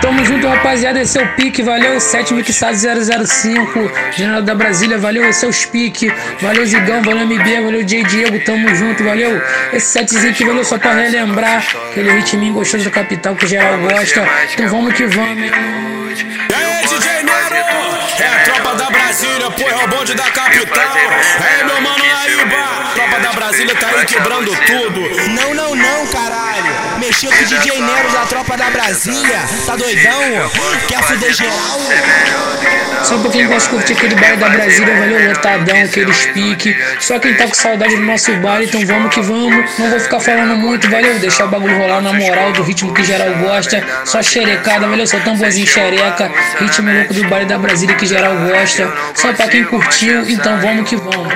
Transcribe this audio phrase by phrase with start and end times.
[0.00, 1.00] Tamo junto, rapaziada.
[1.00, 1.62] Esse é o pique.
[1.62, 3.90] Valeu, 7 mixado 005.
[4.16, 5.28] General da Brasília, valeu.
[5.28, 6.12] Esse é os pique.
[6.40, 7.02] Valeu, Zigão.
[7.02, 7.60] Valeu, MB.
[7.62, 8.02] Valeu, J.
[8.04, 8.38] Diego.
[8.44, 9.40] Tamo junto, valeu.
[9.72, 14.24] Esse setzinho aqui valeu só pra relembrar aquele ritminho gostoso da capital que geral gosta.
[14.52, 15.50] Então vamos que vamos, hein?
[16.50, 17.56] E aí, DJ Nero?
[18.20, 20.96] É a tropa da Brasília, pô, é o bonde da capital.
[21.60, 22.94] É meu mano Naíba.
[22.94, 25.00] Tropa da Brasília tá aí quebrando tudo.
[25.30, 26.87] Não, não, não, caralho.
[27.08, 29.38] Mexeu com o DJ Nero da tropa da Brasília.
[29.64, 30.20] Tá doidão?
[30.86, 31.80] Quer fuder geral?
[33.02, 36.76] Só pra quem gosta de curtir aquele baile da Brasília, valeu, lotadão, aqueles pique.
[37.00, 39.78] Só quem tá com saudade do nosso baile, então vamos que vamos.
[39.78, 43.02] Não vou ficar falando muito, valeu, deixar o bagulho rolar na moral do ritmo que
[43.02, 43.82] geral gosta.
[44.04, 46.30] Só xerecada, valeu, só tamborzinho xereca.
[46.60, 48.92] Ritmo louco do baile da Brasília que geral gosta.
[49.14, 51.32] Só pra quem curtiu, então vamos que vamos.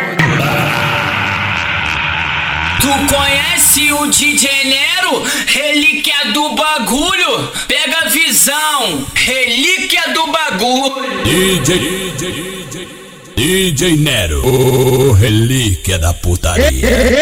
[2.83, 5.23] Tu conhece o DJ Nero?
[5.47, 7.53] Relíquia do bagulho.
[7.69, 9.07] Pega a visão.
[9.15, 11.23] Relíquia do bagulho.
[11.23, 12.89] DJ, DJ, DJ,
[13.37, 16.67] DJ Nero, o relíquia da putaria.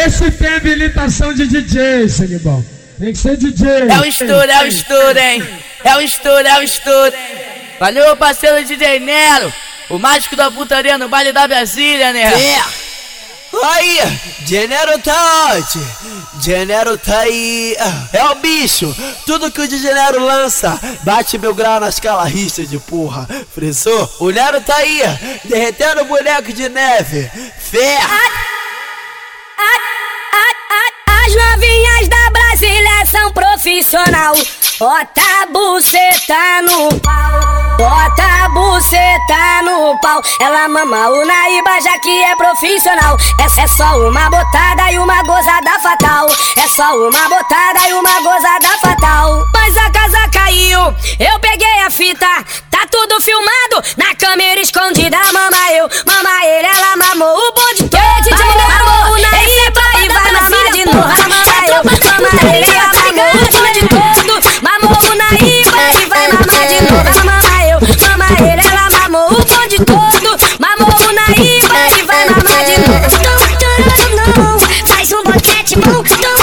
[0.03, 2.65] Esse tem habilitação de DJ, Sanibão.
[2.99, 3.67] Tem que ser DJ.
[3.87, 5.43] É o estouro, é o estouro, hein?
[5.83, 7.13] É o estouro, é o estouro.
[7.79, 9.53] Valeu, parceiro DJ Nero.
[9.91, 12.23] O mágico da putaria no baile da Brasília, né?
[12.23, 12.90] É.
[13.63, 13.99] Aí,
[14.45, 15.85] Genero tá onde?
[16.41, 17.75] Genero tá aí.
[18.13, 18.95] É o bicho.
[19.25, 23.27] Tudo que o Genero lança, bate meu grau nas calarristas de porra.
[23.53, 24.09] Frisou?
[24.19, 25.01] O Nero tá aí,
[25.45, 27.29] derretendo boneco de neve.
[27.59, 27.99] Fé.
[31.31, 34.33] As novinhas da Brasília são profissional.
[34.77, 37.77] Bota a buceta no pau.
[37.77, 40.21] Bota a buceta no pau.
[40.41, 43.15] Ela mama o Naíba já que é profissional.
[43.39, 46.27] Essa é só uma botada e uma gozada fatal.
[46.57, 49.45] É só uma botada e uma gozada fatal.
[49.53, 50.81] Mas a casa caiu,
[51.17, 52.27] eu peguei a fita.
[52.69, 55.17] Tá tudo filmado na câmera escondida.
[55.31, 58.01] Mama eu, mama ele, ela mamou o bonde todo.
[58.37, 61.30] Mamou, mamou o Naíba e vai mamar de novo.
[61.71, 64.33] Então vai tomar areia, o tá ganhar de todo.
[64.61, 67.07] Mamou na nariz, e vai mamar de novo.
[67.07, 70.37] Ela mama eu, mama ele, ela mamou o pão de todo.
[70.59, 73.07] Mamou na nariz, e vai mamar de novo.
[73.23, 76.03] Tom, tom, não, faz um boquete bom.
[76.03, 76.40] Tom,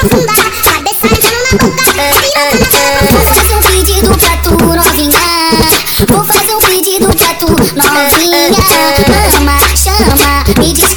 [0.00, 0.32] profunda,
[0.64, 1.84] cabeça entrando na boca.
[3.10, 5.18] Vou fazer um pedido pra tu, novinha,
[6.08, 8.48] vou fazer um pedido pra tu, novinha,
[9.36, 10.94] ama, chama, me diz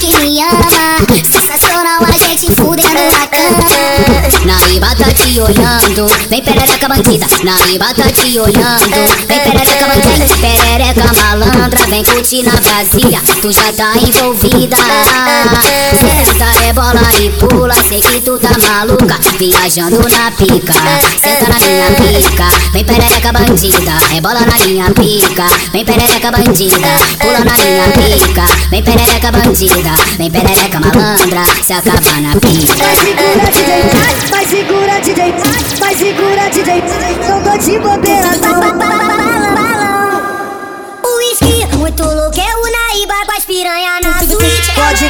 [4.74, 7.28] Naíba tá te olhando, vem perereca bandida.
[7.44, 10.26] Naíba tá te olhando, vem perereca bandida.
[10.42, 13.22] Perereca malandra, vem curtir na Brasília.
[13.40, 14.78] Tu já tá envolvida.
[15.92, 19.20] Senta, é bola e pula, sei que tu tá maluca.
[19.38, 20.74] Viajando na pica,
[21.22, 22.72] senta na minha pica.
[22.72, 25.46] Vem perereca bandida, é bola na minha pica.
[25.72, 26.88] Vem perereca bandida,
[27.20, 28.44] pula na minha pica.
[28.72, 32.74] Vem perereca bandida, vem perereca malandra, se acaba na pica.
[34.32, 35.34] Vai segura DJ,
[35.80, 36.82] vai segura DJ,
[37.28, 38.54] não tô de bobeira não.
[41.18, 44.72] Whisky, muito louco é o Naíba com as piranha na suíte.
[44.74, 45.10] Pode,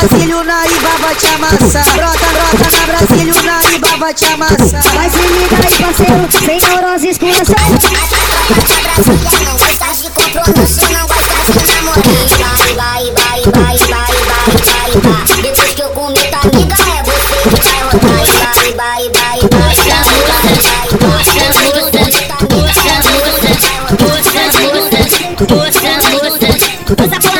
[0.00, 1.84] na Brasília, o Naíba vai te amassar.
[1.92, 4.82] Brota, brota na Brasília, o Naíba vai te amassar.
[4.94, 7.54] Vai se liga aí, parceiro, sem neurose esculação.
[8.82, 12.02] Brasília não gosta de compromisso, não gosta de namorar.
[12.76, 15.42] Vai, vai, vai, vai, vai, vai, vai.
[15.42, 18.10] Depois que eu comer tua amiga, é você que vai rodar.
[18.76, 21.30] Vai, vai, vai, vai, vai, vai, vai.
[26.90, 27.39] Essa porra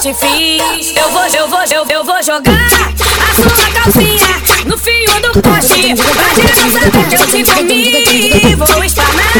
[0.00, 0.96] te fiz.
[0.96, 4.26] Eu vou, eu vou, eu, eu vou jogar a sua calcinha
[4.64, 5.94] no fio do poste.
[5.94, 8.56] Pra geral saber que eu te comi.
[8.56, 9.32] Vou explanar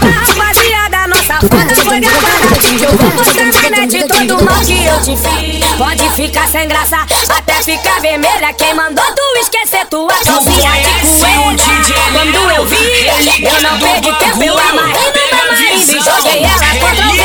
[0.00, 1.06] pra rapaziada.
[1.06, 2.48] Nossa foda foi gravada.
[2.82, 5.64] Eu vou postar na net todo o mal que eu te fiz.
[5.78, 8.52] Pode ficar sem graça, até ficar vermelha.
[8.54, 11.64] Quem mandou tu esquecer tua calcinha de coelha?
[12.12, 14.42] Quando eu vi, eu não perdi tempo.
[14.42, 15.19] Eu amarrei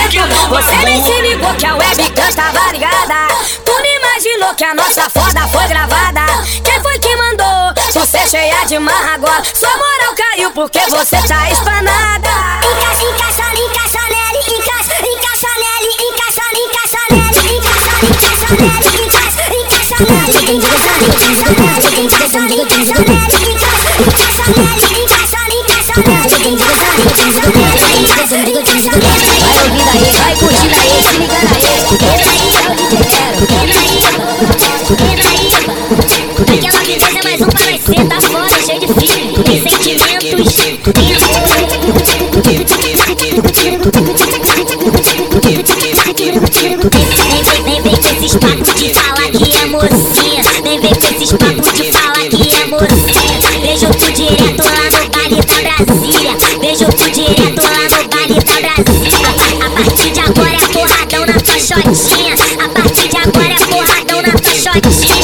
[0.05, 3.27] Você nem se ligou que a webcam tava ligada.
[3.65, 6.21] Tu não imaginou que a nossa foda foi gravada.
[6.63, 7.73] Quem foi que mandou?
[7.91, 9.41] Você cheia de marra agora.
[9.55, 12.29] Sua moral caiu porque você tá espanada.
[12.61, 19.97] Encaixa, encaixa, encaixa nele, encaixa, encaixa nele, encaixa, encaixa nele, encaixa, encaixa nele, encaixa, encaixa
[20.05, 21.33] nele, encaixa, encaixa
[22.05, 23.09] nele, encaixa, encaixa nele,
[25.05, 26.83] encaixa, encaixa nele, encaixa,
[27.25, 29.05] encaixa nele, encaixa, encaixa nele.
[29.05, 29.14] Vai
[29.65, 31.65] ouvindo aí, vai curtindo aí, se ligando aí.
[32.15, 33.43] Esse aí é o DJ Nero.
[36.53, 40.55] Aquela vivência mais um para nascer, tá fora, cheio de filho, tem sentimentos.
[47.65, 50.43] Vem, vem, esses papos de falar que é mocinha.
[50.63, 53.35] Vem, vem esses papos de falar que é mocinha.
[53.61, 56.24] Beijo tu direto lá no baile da Brasília.
[61.75, 65.14] A partir de agora é porradão na paixotinha.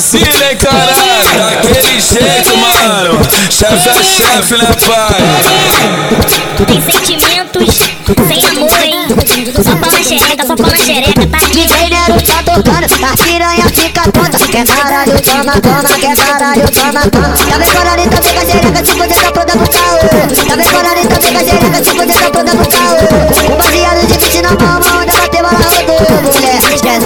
[0.00, 1.62] Brasília, hein, caralho?
[1.62, 3.20] Daquele jeito, mano.
[3.50, 5.20] Chefe é chefe, né, pai?
[6.66, 7.76] Tem sentimentos,
[8.26, 8.94] sem amor, hein?
[9.62, 11.50] Só na xereca, só na xereca, tá aqui.
[11.60, 17.00] DJ Nero tá tocando, a piranha fica tonta Quer caralho, toma, toma, quer caralho, toma,
[17.10, 20.56] toma Tá vendo quando ali tá pega xereca, se poder tá toda no caô Tá
[20.56, 22.96] vendo quando ali tá pega xereca, se poder tá toda no caô
[23.46, 24.89] Com baseado de 20 na mão,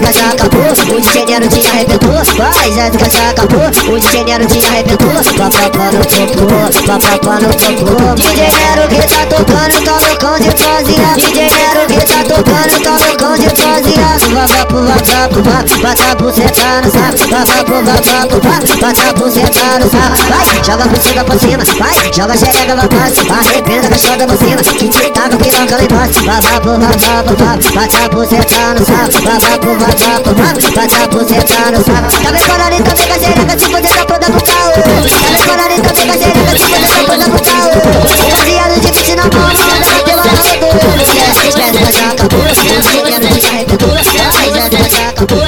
[0.04, 2.12] que se acabou, o dinheiro te arrebentou.
[2.36, 5.14] Vai, Zé do se acabou, o dinheiro te arrebentou.
[5.38, 6.46] Papapá no topo,
[6.86, 8.14] papapá no topo.
[8.14, 11.14] Dinheiro que tá tocando, tá loucão de sozinha.
[11.16, 14.04] Dinheiro que tá tocando, tá loucão de sozinha.
[14.34, 17.28] Vá pro vá pro vá, passa pro sentar no saco.
[17.30, 20.16] Vá pro vá pro vá, passa pro sentar no saco.
[20.28, 21.64] Vai, joga pro cima, pra cima.
[21.78, 24.56] Vai, joga xereca, vá pra Arrebenta, cachorra por cima.
[24.56, 26.24] Que te taca, Que lá embaixo.
[26.24, 29.14] Vá pro vá pro vá, passa pro sentar no saco.
[29.24, 32.08] Vá pro vá tá tomando, vai se aposentar no saco.
[32.22, 34.72] Tá me falando então fica xereca se você tá podando pau.
[34.72, 34.80] Tá
[35.30, 37.70] me falando então fica xereca se você tá podando pau.
[38.30, 39.48] Baseado de bicho na mão,
[39.80, 40.34] nada pela mão.
[41.00, 42.44] Esquece, esquece, você acabou.
[42.48, 42.82] Você quer
[44.82, 45.44] você acabou.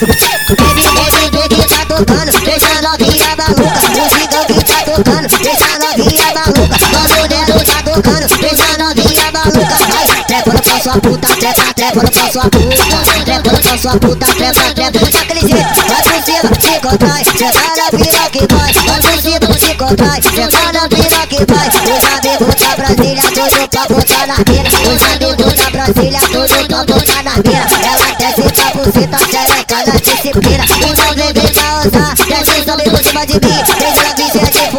[0.00, 0.39] Você
[5.02, 10.24] tocando, deixa a novinha maluca Quando o Nero tá tocando, deixa a novinha maluca Vai,
[10.24, 13.24] trepa no pau sua puta, trepa, trepa no pau sua puta.
[13.24, 15.10] Trepa no pau sua puta, trepa, trepa.
[15.10, 17.24] Daquele jeito, vai por cima, se contrai.
[17.24, 20.22] Senta na piroca e vai, vai por cima, se contrai.
[20.22, 25.02] Senta na piroca e vai Os amigos da Brasília, tudo pra botar na mina Os
[25.02, 30.64] amigos da Brasília, tudo pra botar na mina Ela desce pra buceta, xereca na disciplina.
[30.64, 33.99] Então vem, vem pra usar, desce os amigos cima de mim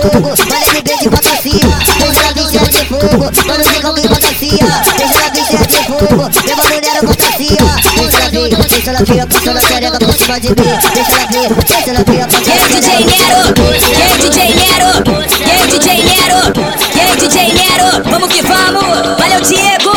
[0.03, 4.27] Olha o bebê de bota fia a bicha de fogo Olha o negão que bota
[4.27, 4.65] fia
[4.97, 7.57] Deixa a bicha de fogo Meu barulheiro bota fia
[7.95, 11.27] Deixa ela vir, deixa ela vir Passa na xereca por cima de mim Deixa ela
[11.29, 14.91] vir, deixa ela vir E aí DJ Nero, e aí DJ Nero
[15.39, 16.39] E aí DJ Nero,
[16.95, 19.91] e aí DJ Nero Vamos que vamos, valeu Diego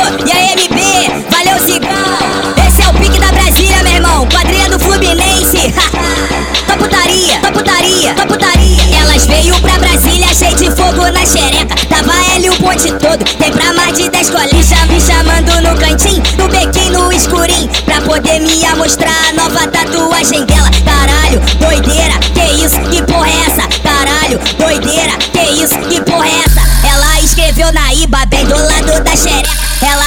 [9.15, 11.77] Elas veio pra Brasília cheio de fogo na xereca.
[11.89, 14.71] Tava ele o ponte todo, tem pra mais de 10 colinhas.
[14.89, 17.69] Me chamando no cantinho, no bequinho, no escurinho.
[17.85, 20.69] Pra poder me mostrar a nova tatuagem dela.
[20.85, 23.69] Caralho, doideira, que isso, que porra é essa?
[23.85, 26.89] Caralho, doideira, que isso, que porra é essa?
[26.93, 29.64] Ela escreveu na Iba, bem do lado da xereca.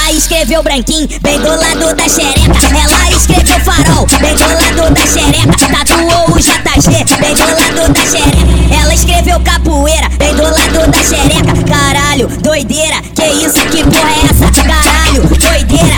[0.09, 2.51] Escreveu branquinho, bem do lado da xereca.
[2.75, 5.57] Ela escreveu farol, bem do lado da xereca.
[5.71, 8.81] Tatuou o JG, bem do lado da xereca.
[8.81, 11.53] Ela escreveu capoeira, bem do lado da xereca.
[11.67, 14.51] Caralho, doideira, que isso, que porra é essa?
[14.63, 15.96] Caralho, doideira,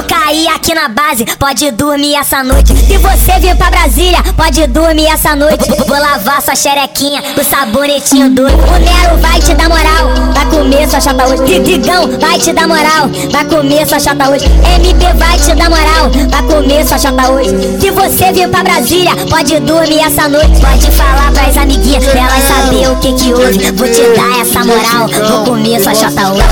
[0.00, 2.74] tu cair aqui na base, pode dormir essa noite.
[2.76, 5.68] Se você vir pra Brasília, pode dormir essa noite.
[5.86, 8.56] Vou lavar sua xerequinha, o sabonetinho doido.
[8.56, 11.60] O Nero vai te dar moral, vai comer sua chata hoje.
[11.60, 14.46] Digão vai te dar moral, vai comer sua chata hoje.
[14.46, 17.50] MB vai te dar moral, vai comer sua chata hoje.
[17.80, 20.60] Se você vir pra Brasília, pode dormir essa noite.
[20.60, 23.72] Pode falar pras amiguinhas, pra elas saber o que que houve.
[23.72, 26.42] Vou te dar essa moral, vou comer sua chata hoje.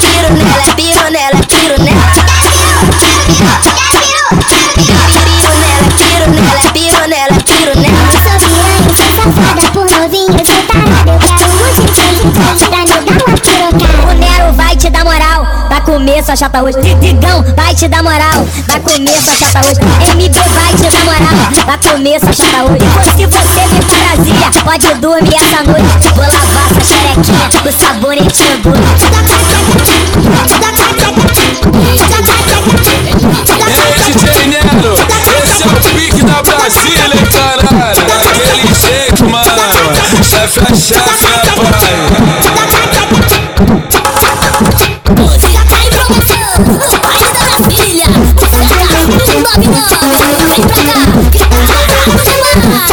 [0.00, 1.08] Tiro nela, tiro
[7.08, 8.10] nela, tiro nela.
[9.16, 11.12] Safada por novinho, sou tarada.
[11.12, 13.19] Eu quero um monte de gente pra me dar
[15.90, 16.78] comer sua chata hoje.
[17.00, 19.80] Digão vai te dar moral, vai comer sua chata hoje.
[20.14, 22.86] MB vai te dar moral, vai comer sua chata hoje.
[23.16, 26.08] Se você pra Brasília, pode dormir essa noite.
[26.14, 28.80] Vou lavar sua xerequinha, o sabonetinho doido.
[33.66, 34.24] Ei, DJ
[35.42, 38.06] esse é o pique da Brasília, caralho.
[38.06, 39.50] Daquele jeito, mano.
[40.22, 41.49] Chefe é chefe,
[52.24, 52.89] Serra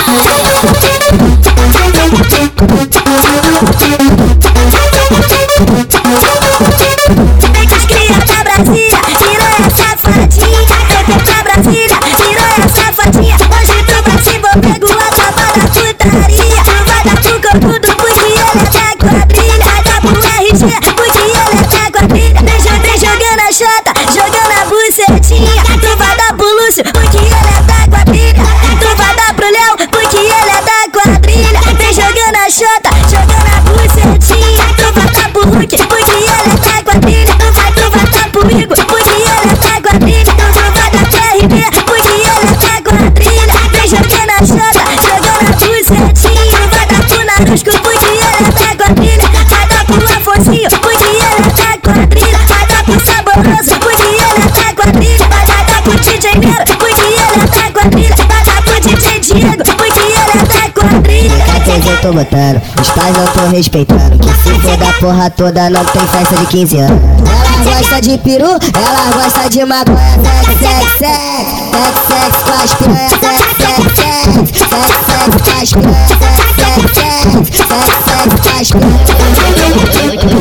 [56.65, 58.15] porque ele é da quadrilha.
[58.15, 61.47] Vai dar pro DJ Diego porque ele é da quadrilha.
[61.63, 64.17] Quem eu tô botando, os pais eu tô respeitando.
[64.19, 67.01] Que se for da porra toda, não tem festa de 15 anos.
[67.27, 69.97] Ela gosta de peru, ela gosta de maconha.
[70.45, 73.11] Sex, sex, sex, sex, sex com as piranhas.
[73.11, 76.07] Sex, sex, sex, sex, sex com as piranhas.
[76.07, 80.36] Sex, sex, sex, sex, sex com as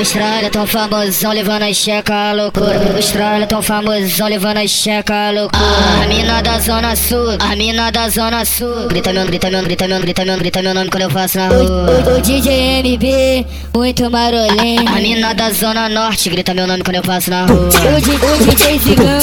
[0.00, 2.94] estrada, tão famosão levando a checa a loucura.
[2.94, 5.64] O estrada tão famosão levando a checa a loucura.
[6.02, 8.88] A mina da zona sul, a mina da zona sul.
[8.88, 11.48] Grita meu, grita meu, grita meu, grita meu, grita meu nome quando eu faço na
[11.48, 11.60] rua.
[11.60, 14.88] O, o DJ MB, muito marolento.
[14.88, 17.68] A mina da zona norte, grita meu nome quando eu passo na rua.
[17.68, 19.18] O, DJ Zigão,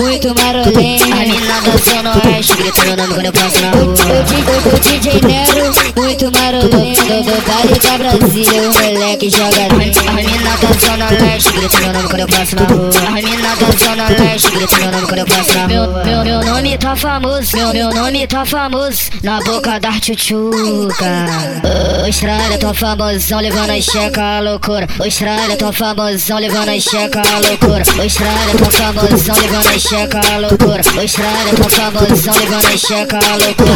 [0.00, 1.04] muito marolento.
[1.12, 3.94] A mina da zona oeste, grita meu nome quando eu passo na rua.
[3.94, 7.02] O, DJ Nero, muito marolento.
[7.22, 9.66] Do baile da Brasília, o moleque joga.
[9.66, 12.90] A mina da zona leste, grita meu nome quando eu passo na rua.
[13.06, 16.02] A mina da zona leste, grita meu nome quando eu passo na rua.
[16.04, 19.10] Meu, meu, meu nome tá famoso, meu, meu nome tá famoso.
[19.22, 21.26] Na boca da tchutchuca.
[22.04, 24.86] O estrada tô famosão, levando a checa a loucura.
[24.98, 27.82] O estrada tô famosão, levando a checa a loucura.
[27.98, 30.82] O estrada tô famosão, levando a checa a loucura.
[30.96, 33.72] O estrada tô famosão, levando a checa a loucura.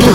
[0.00, 0.08] Esse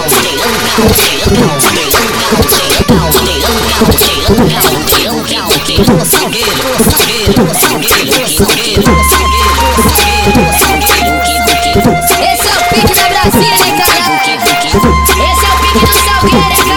[12.48, 14.01] é o pique da Brasília, cara?
[14.25, 16.75] Esse é o pique do Salgueiro, hein?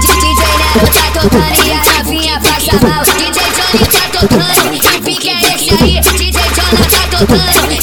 [0.00, 3.02] DJ Nero tá tocando e a novinha passa mal.
[3.02, 6.00] DJ Johnny tá tocando, e o pique é esse aí.
[6.00, 7.77] DJ Johnny tá tocando,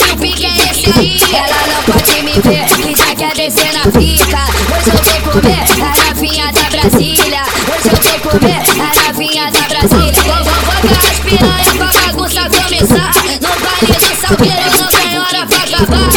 [2.36, 4.40] não pode me ver, que já quer descer na pica.
[4.76, 7.44] Hoje eu vou comer a novinha da Brasília.
[7.44, 10.22] Hoje eu vou comer a novinha da Brasília.
[10.24, 13.12] Vou, vou, vou com as piranha pra bagunça começar.
[13.42, 16.15] No baile do Salgueiro não tem hora pra acabar.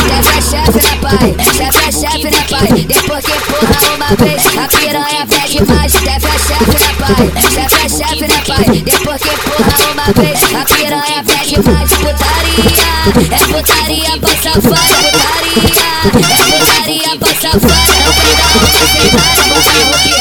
[0.48, 1.34] Chefe né, pai?
[1.44, 2.68] Chefe é chefe, né, pai?
[2.86, 5.92] Depois que porra uma vez, a piranha pede mais.
[5.92, 7.16] Chefe é chefe, né, pai?
[7.42, 8.64] Chefe é chefe, né, pai?
[8.80, 11.90] Depois que porra uma vez, a piranha pede mais.
[11.92, 12.88] Putaria,
[13.30, 14.88] é putaria pra safada.
[15.12, 17.98] Putaria, é putaria pra safada.
[17.98, 20.17] Não dá uma sentada, bota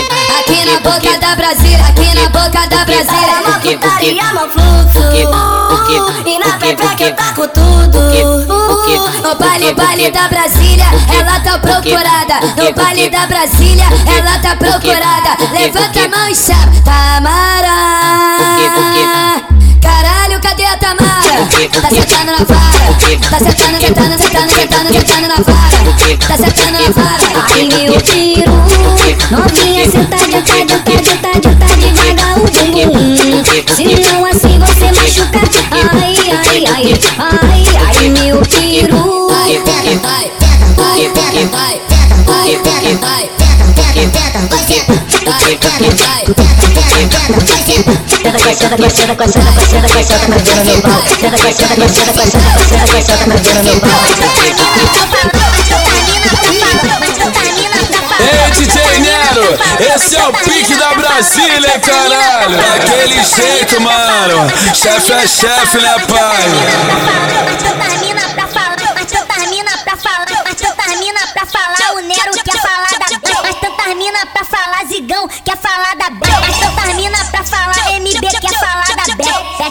[0.00, 5.04] Aqui na boca da Brasília, aqui na boca da Brasília É uma putaria, meu fluxo
[6.26, 7.64] E na pepeca eu taco tudo.
[9.22, 12.40] No baile, baile da Brasília, ela tá procurada.
[12.56, 15.36] No baile da Brasília, ela tá procurada.
[15.52, 16.72] Levanta a mão e chama.
[16.84, 18.03] Tamara
[21.72, 22.86] Tá, tá sentando tá tá na vara.
[23.30, 25.80] Tá sentando, sentando, sentando, sentando, sentando na vara.
[26.28, 27.24] Tá sentando na vara.
[27.54, 28.52] Aí meu tiro.
[29.30, 32.44] Novinha, senta de pé, de pé, de pé, de pé, devagar o.
[33.74, 35.44] Se não assim você machucar,
[35.92, 37.64] Ai, ai, ai.
[37.86, 39.28] Ai, meu tiro.
[39.28, 41.80] Vai, pega, vai, pega, vai, pega, pega, pega,
[42.26, 44.92] vai, pega, vai, pega, pega, pega, vai, senta.
[45.24, 46.83] Vai, pega, vai, pega, pega.
[58.20, 59.58] Ei, DJ Nero,
[59.94, 62.56] esse é o pique da Brasília, caralho.
[62.56, 64.48] Daquele jeito, mano.
[64.72, 66.44] Chefe é chefe, né, pai?
[67.44, 68.24] Mas tanta mina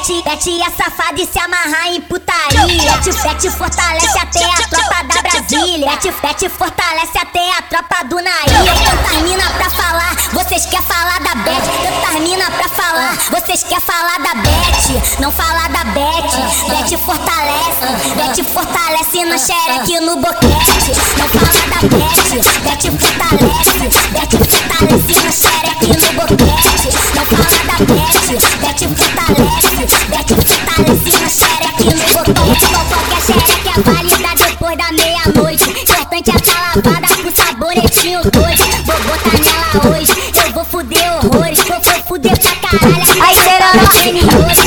[0.03, 0.21] Bel.
[0.23, 2.65] Bete, Bete é safada e se amarrar em putaria.
[2.67, 5.89] Bete, Bete fortalece até a tropa da Brasília.
[5.91, 8.45] Bete, Bete fortalece até a tropa do Naí.
[8.83, 11.69] Tanta mina pra falar, vocês quer falar da Bete.
[11.83, 15.21] Tanta mina pra falar, vocês quer falar da Bete.
[15.21, 18.15] Não falar da Bete, Bete fortalece.
[18.15, 20.91] Bete fortalece no xereque no boquete.
[21.17, 23.79] Não fala da Bete, Bete fortalece.
[24.11, 26.89] Bete fortalece no xereque no boquete.
[27.15, 29.62] Não fala da Bete, Bete fortalece.
[29.73, 32.67] Bete fortalece no xereque no boquete.
[32.89, 35.63] Qualquer xereque é válida depois da meia-noite.
[35.69, 38.59] Importante é tá lavada com sabonetinho dois.
[38.85, 40.13] Vou botar nela hoje,
[40.45, 41.59] eu vou fuder horrores.
[41.63, 43.03] Vou, vou fuder pra caralho.
[43.19, 44.07] Ai, serorote,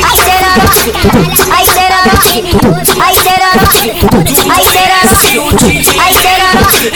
[0.03, 0.91] ai, serorote,
[1.53, 2.43] ai, serorote,
[2.91, 3.77] ai, serorote,
[4.51, 5.31] ai, serorote,
[6.01, 6.91] ai, serorote,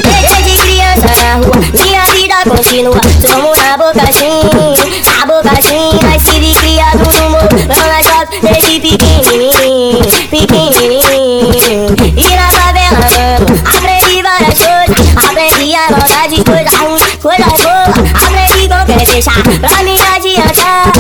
[0.05, 3.01] Desde criança na rua, minha vida continua.
[3.27, 6.03] Somos na bocazinha, na bocazinha.
[6.03, 8.07] Nascido e criado no morro, Zona J,
[8.43, 11.87] desde pequenininho, pequenininho.
[12.17, 14.99] E na favela, mano, aprendi várias coisas.
[15.17, 17.89] Aprendi a maldade, coisa ruim, coisa boa.
[18.27, 20.98] Aprendi como quer deixar pra me adiantar.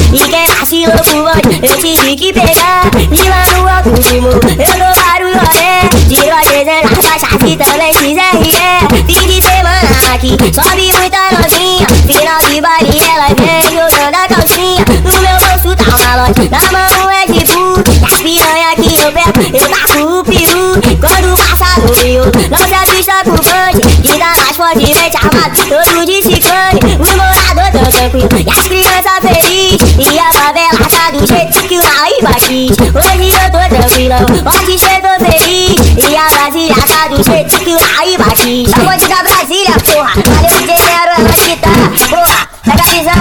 [0.89, 2.91] E quem vacilou com o eu tive que pegar.
[3.13, 3.91] E lá no alto
[4.23, 5.89] morro, eu dou vários rolé.
[6.09, 8.59] Tiro a dezenas nas baixas e também XRE.
[9.07, 11.87] Fim de semana aqui, sobe muita novinha.
[12.07, 14.85] Final de baile, ela vem jogando a calcinha.
[15.05, 17.69] No meu bolso tá uma loja, na mão é de bu.
[18.01, 20.69] E as piranha que eu pego, eu taco o peru.
[21.01, 23.81] Quando passa no rio, não se assusta com o bande.
[24.03, 26.81] Que dá mais fortemente armado, todo de ciclone.
[26.99, 29.79] Os moradores tão tranquilo e as crianças felizes.
[29.99, 32.71] E a favela tá do jeito que o Naíba quis.
[32.71, 35.77] Hoje eu tô tranquilão, pode ser tô feliz.
[35.99, 38.71] E a Brasília tá do jeito que o Naíba quis.
[38.71, 40.15] Só bonde da Brasília, porra.
[40.25, 41.69] Valeu, DJ Nero, é nós que tá.
[42.09, 43.21] Porra, pega a visão.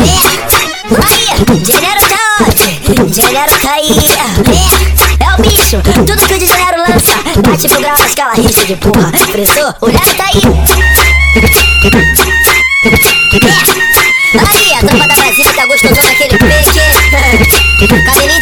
[0.00, 0.16] É,
[1.04, 1.26] aí,
[1.64, 3.14] Genero tá onde?
[3.14, 3.92] Genero tá aí.
[5.20, 7.14] É, é o bicho, tudo que o de Genero lança.
[7.46, 9.12] Bate pro grau na escala risca de porra.
[9.32, 10.40] Pressou, o Nero tá aí.
[15.66, 16.80] Gostosona naquele pique.
[18.04, 18.33] Cabelinho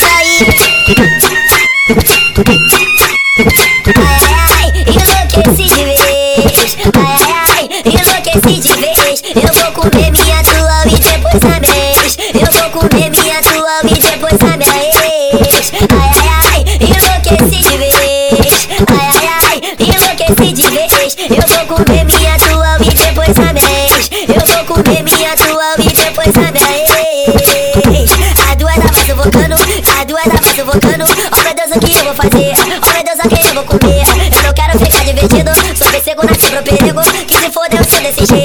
[31.81, 32.53] Deus, o que eu vou fazer?
[32.59, 34.03] Oh meu Deus, o que eu vou comer?
[34.37, 37.01] Eu não quero ficar divertido, só ver segunda pro perigo.
[37.27, 38.42] Que se foda, eu sou desse jeito.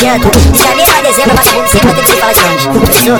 [0.00, 2.86] De janeiro a dezembro, vagabundo sempre tem que falar de longe.
[2.86, 3.16] Fechou?
[3.16, 3.18] A-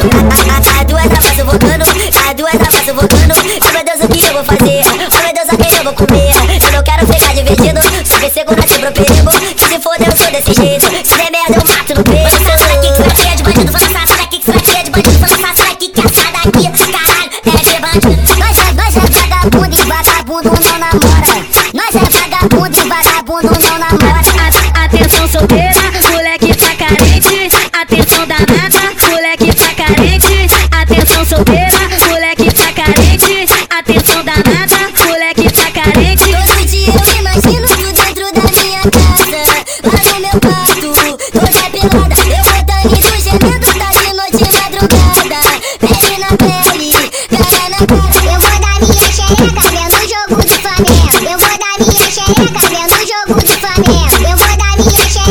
[0.56, 3.34] a- As duas travas sufocando, as duas travas sufocando.
[3.36, 4.80] Oh meu Deus, o que eu vou fazer?
[4.88, 6.32] Oh meu Deus, a quem eu vou comer?
[6.64, 9.30] Eu não quero ficar divertido, só ver segurança pro perigo.
[9.56, 10.86] Que se foda, eu sou desse jeito.
[11.04, 12.40] Se der merda, eu mato no peito.
[12.40, 13.72] Vamos lançar daqui que vai ter de bandido.
[13.72, 15.18] Vamos lançar daqui que vai ter de bandido.
[15.20, 16.64] Vamos lançar daqui que essa daqui,
[16.96, 18.22] caralho, é de bandido.
[18.40, 21.32] Nós é, nós é vagabundo e vagabundo não namora.
[21.74, 24.20] Nós é vagabundo e vagabundo não namora.
[24.40, 25.70] A- Atenção solteira,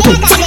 [0.10, 0.39] chupa.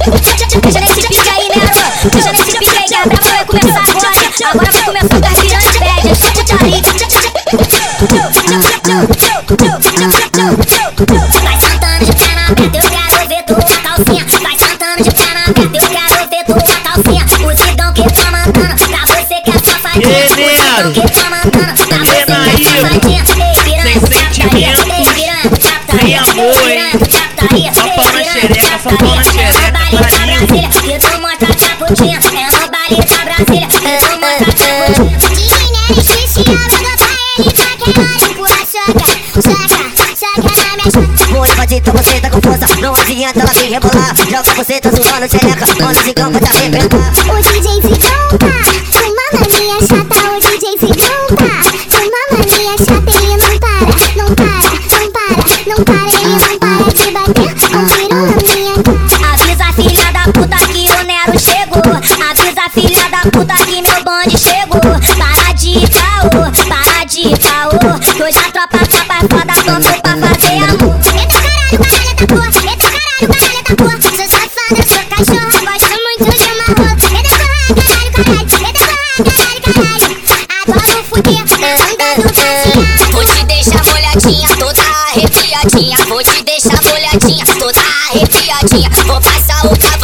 [0.62, 1.72] Deixa nesse pique aí, Nero
[2.12, 4.11] Deixa nesse pique aí que a brava vai começar agora
[4.44, 6.83] Agora vai começar o carpirante, pede Essa putaria
[11.42, 15.77] Vai sentando de perna aberta, eu quero ver tua calcinha Vai sentando de perna aberta,
[15.77, 20.09] eu quero ver tua calcinha O Cigão que tá mandando pra você que é safadinha
[20.09, 25.46] O Cigão que tá mandando pra você que é safadinha Ei, piranha, captaria, ei, piranha,
[25.51, 26.95] captaria Ei, piranha,
[43.68, 47.06] rebolar Joga você, tá zoando xereca Mano, zigão pode arrebentar O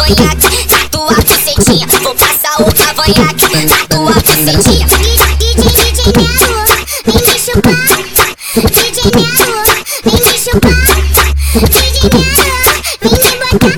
[0.03, 1.87] cavanhaque na tua bucetinha.
[2.01, 4.85] Vou passar o cavanhaque na tua bucetinha.
[4.87, 6.59] DJ, DJ Nero,
[7.05, 7.87] vem me chupar.
[8.53, 9.63] DJ Nero,
[10.03, 10.83] vem me chupar.
[11.69, 12.57] DJ Nero,
[13.01, 13.77] vem me botar.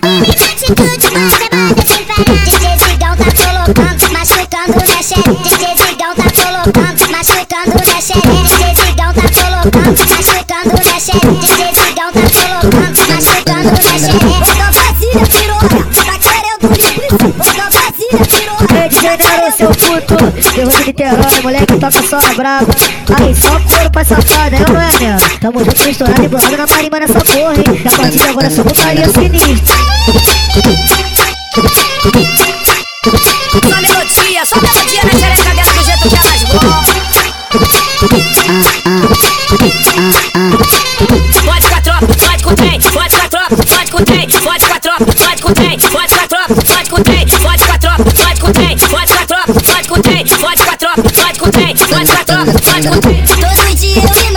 [0.00, 2.42] Baby, atitude, mas é bada sem parar.
[2.44, 5.38] DJ Zigão tá colocando, machucando na xereca.
[5.44, 8.32] DJ Zigão tá colocando, machucando na xereca.
[8.42, 11.30] DJ Zigão tá colocando, machucando na xereca.
[11.40, 14.50] DJ Zigão tá colocando, machucando na xereca.
[19.60, 20.14] Seu puto,
[20.58, 22.72] eu vou de Niterói, moleque toca só a brava.
[23.20, 25.16] Aí, só couro pra safada, é ou é, né?
[25.38, 27.64] Tamo junto, misturado e bolado na marimba nessa porra, hein?
[27.84, 29.76] A partir de agora é só putaria sinistra.
[33.68, 36.58] Só melodia, só melodia na xereca dela do jeito que é mais bom.
[41.44, 44.04] Pode com a tropa, pode com o trem, pode com a tropa, pode com o
[44.06, 46.09] trem, pode com a tropa, pode com o trem, pode
[52.30, 53.08] com a tropa,
[53.40, 54.29] pode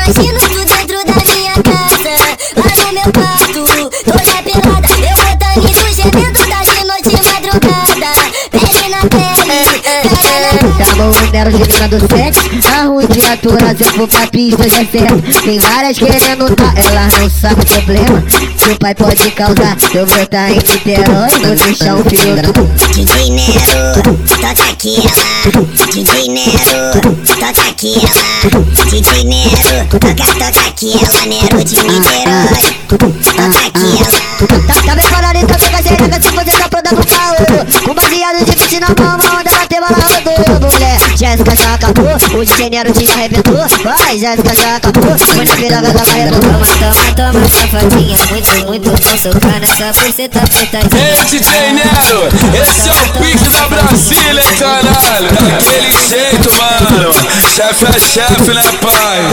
[11.44, 12.42] Chamou o Nero de mina do sexo
[12.74, 17.64] Arrudiatura, se eu for pra pista já certo Tem várias querendo tá, elas não sabem
[17.64, 18.22] o problema.
[18.22, 22.42] Que o pai pode causar Eu vou tá em Niterói, vou deixar um filho.
[22.42, 25.04] Do DJ Nero, toca aquela
[25.92, 27.74] DJ Nero, toca aquela
[28.90, 35.60] DJ Nero, toca, toca aquela Nero de Niterói Toca aquela Tá, tá bem falando então
[35.60, 39.18] fica xereca se você tá pro caô Com baseado de 20 na mão,
[41.34, 45.92] Jéssica já acabou, o DJ Nero te arrebentou Vai, Jéssica já acabou, foi na piroga
[45.92, 48.16] da barreira Toma, toma, toma, safadinha.
[48.30, 51.10] Muito, muito bom socar nessa buceta putadinha.
[51.10, 52.30] Ei, DJ Nero,
[52.62, 55.30] esse é o pique da Brasília, caralho.
[55.32, 57.12] Daquele jeito, mano.
[57.56, 59.24] Chefe é chefe, né, pai?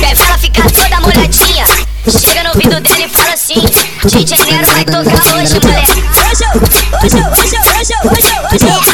[0.00, 1.64] Deve ela ficar toda molhadinha.
[2.10, 3.64] Chega no ouvido dele e fala assim:
[4.04, 6.02] DJ Nero vai tocar hoje, moleque.
[6.30, 8.91] Hoje, hoje, hoje, hoje, hoje, hoje, hoje, É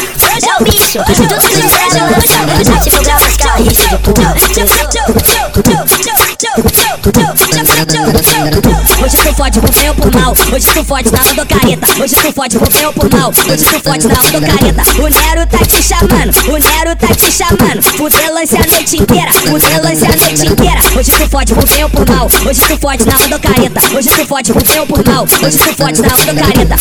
[9.03, 12.15] hoje, tu fode por bem ou por mal, hoje tu fode na onda careta, hoje
[12.15, 14.83] tu fode por bem ou por mal, hoje tu fode na onda careta.
[14.99, 19.31] O Nero tá te chamando, o Nero tá te chamando, fuder lance a noite inteira,
[19.31, 20.81] fuder lance a noite inteira.
[20.97, 24.09] Hoje tu fode por bem ou por mal, hoje tu fode na onda careta, hoje
[24.09, 26.75] tu fode por bem ou por mal, hoje tu fode na onda careta.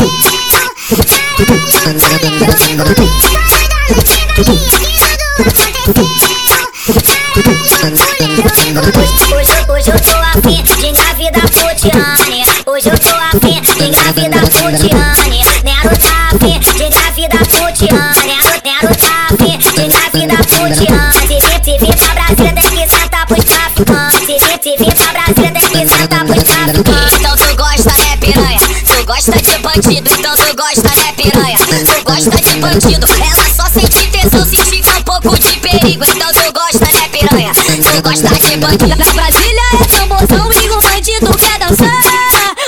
[0.00, 0.33] Hoje,
[9.68, 15.98] hoje eu tô afim de engravidar Putiane Hoje eu tô afim de engravidar Putiane Nero
[15.98, 20.42] tá afim de engravidar Putiane Nero, tá afim de engravidar
[21.12, 21.26] Se
[21.78, 23.26] vir, pra pra Brasília tem que sentar
[26.24, 26.82] traficantes
[27.20, 28.63] Então tu gosta, né, piranha?
[29.04, 31.58] Tu gosta de bandido, então tu gosta, né, piranha?
[31.58, 36.02] Tu gosta de bandido, ela só sente tesão se tiver um pouco de perigo.
[36.06, 37.52] Então tu gosta, né, piranha?
[37.52, 38.96] Tu gosta de bandido.
[38.96, 42.00] Na Brasília é tamborzão e o bandido quer dançar.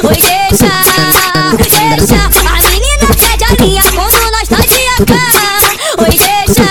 [0.04, 0.68] Oi, deixa,
[1.56, 2.20] deixa.
[2.26, 5.12] A menina pede a linha quando nós tá de AK.
[6.02, 6.68] Oi, deixa,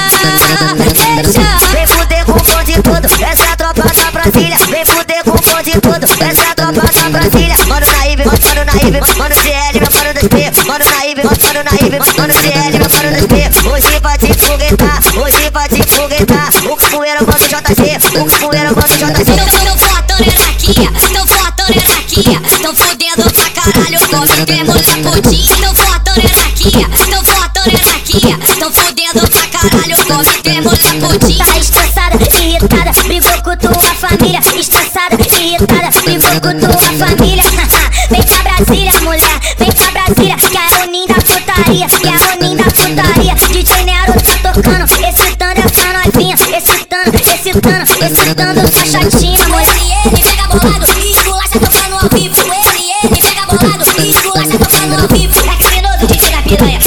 [1.23, 1.45] deixa.
[1.71, 5.31] Vem fuder com o bonde todo, essa é a tropa da Brasília Vem fuder com
[5.31, 7.94] o bonde todo, essa é a tropa da Brasília Mano
[8.25, 13.09] Mano Naíbe, mano CL, meu mano 2P Mano Naíbe, mano Naíbe, mano CL, meu mano
[13.17, 13.35] 2P
[13.71, 18.97] Hoje pra te foguetar, hoje pra te foguetar O capoeira mano JG, o capoeira mano
[18.97, 22.41] JG Tão, tão fortão hierarquia, tão fortão hierarquia.
[22.61, 25.57] Tão fudendo pra caralho, come mesmo na putinha.
[25.57, 28.39] Tão fortão hierarquia, tão fortão hierarquia.
[28.59, 31.45] Tão fudendo pra caralho, come mesmo na putinha.
[31.45, 36.84] Tá estressada, irritada, brigou com tua família Estressada, irritada, brigou com tua família
[38.75, 42.57] Brasília, mulher, vem pra Brasília Que é o ninho da putaria, que é o ninho
[42.57, 49.75] da putaria DJ Nero tá tocando, excitando essa novinha Excitando, excitando, excitando sua chatinha, mulher
[50.05, 52.35] Ele, ele pega bolado e esculacha tocando ao vivo.
[52.41, 55.35] Ele, ele pega bolado e esculacha tocando ao vivo.
[55.39, 56.79] É criminoso DJ da piranha,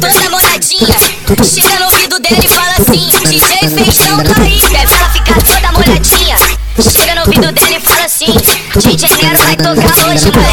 [0.00, 0.96] toda molhadinha?
[1.44, 4.60] Chega no ouvido dele e fala assim: DJ Feijão tá aí.
[4.60, 6.36] Quer ver ela ficar toda molhadinha?
[6.80, 8.32] Chega no ouvido dele e fala assim:
[8.76, 10.45] DJ Nero vai tocar hoje, moleque.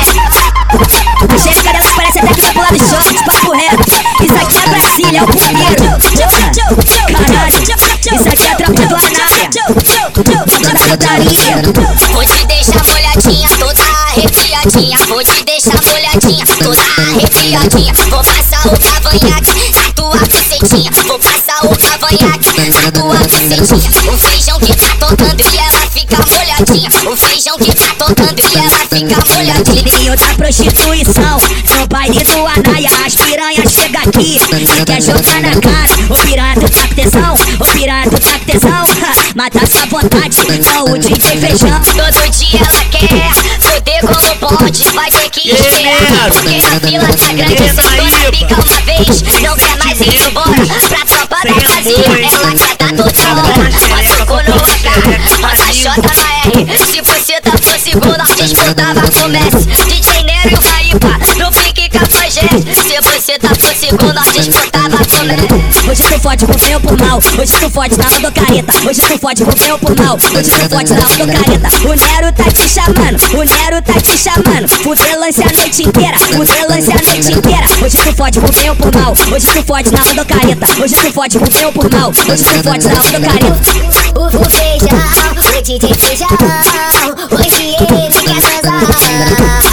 [10.93, 11.61] Putaria.
[12.11, 14.97] Vou te deixar molhadinha, toda arrepiadinha.
[15.07, 17.93] Vou te deixar molhadinha, toda arrepiadinha.
[18.09, 20.91] Vou passar o cavanhaque na tua bucetinha.
[20.91, 23.89] Vou passar o cavanhaque na tua bucetinha.
[24.13, 26.89] O feijão que tá tocando e ela fica molhadinha.
[27.11, 29.83] O feijão que tá tocando e ela fica molhadinha.
[29.83, 31.37] Meio da prostituição,
[31.75, 35.93] no baile do Anaia, as piranhas chegam aqui e quer jogar na cara.
[36.09, 37.33] Ô piranha, tu tá tesão?
[37.59, 38.52] Ô piranha, tu tá tesão?
[39.43, 41.81] Ha, Mata essa vontade, não o DJ feijão.
[41.81, 43.09] Todo dia ela quer
[43.59, 44.83] foder como pode.
[44.93, 47.57] Vai ter que esperar, porque a fila tá grande.
[47.67, 50.65] Sentou pica uma vez, não quer mais ir embora.
[50.87, 53.69] Pra tropa da Brasília, ela quer dar toda hora.
[54.13, 54.87] O cu no AK,
[55.41, 56.87] bota a J na R.
[56.87, 59.67] Se você tá for segunda, disputava com o Messi.
[59.89, 61.19] DJ Nero e o Raípa,
[62.33, 62.75] cafajeste.
[62.75, 65.89] Se você tá por segunda, disputava com o Messi.
[65.89, 68.73] Hoje tu fode por bem ou por mal, hoje tu fode na onda careta.
[68.87, 71.69] Hoje tu fode por bem ou por mal, hoje tu fode na onda careta.
[71.83, 74.69] O Nero tá te chamando, o Nero tá te chamando.
[74.69, 77.65] Fuder lance a noite inteira, fuder lance a noite inteira.
[77.83, 80.67] Hoje tu fode por bem ou por mal, hoje tu fode na onda careta.
[80.81, 83.59] Hoje tu fode por bem ou por mal, hoje tu fode na onda careta.
[84.15, 86.27] O, o feijão, o DJ feijão,
[87.31, 89.72] hoje ele quer transar.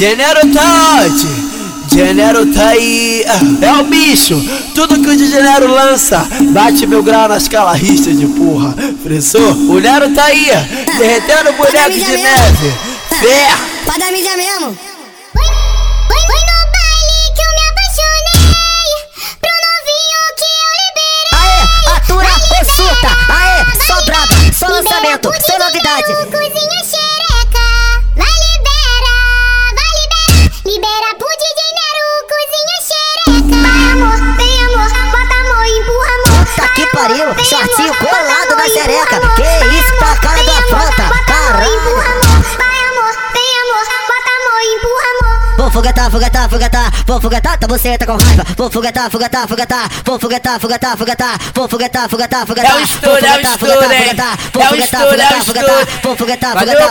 [0.00, 1.28] Genero Todd,
[1.92, 4.34] Genero tá aí, ah, é o bicho,
[4.74, 9.78] tudo que o de Genero lança, bate mil grau nas calarristas de porra, frisou, o
[9.78, 10.46] Nero tá aí,
[10.96, 12.22] derretendo boneco de mesmo.
[12.22, 12.74] neve,
[13.20, 13.48] fé,
[13.84, 14.78] pá da mídia mesmo.
[21.34, 26.79] Aê, atura, possuta, aê, só braba, só lançamento, sem novidade.
[45.90, 48.44] Vou foguetar, foguetar, foguetar, vou foguetar, tá você tá com raiva.
[48.56, 52.70] Vou foguetar, foguetar, foguetar, vou foguetar, foguetar, foguetar, vou.
[52.70, 52.78] É o
[53.26, 53.40] é o
[53.92, 54.14] hein?
[54.54, 55.16] É o é o estouro.
[56.02, 56.16] Vou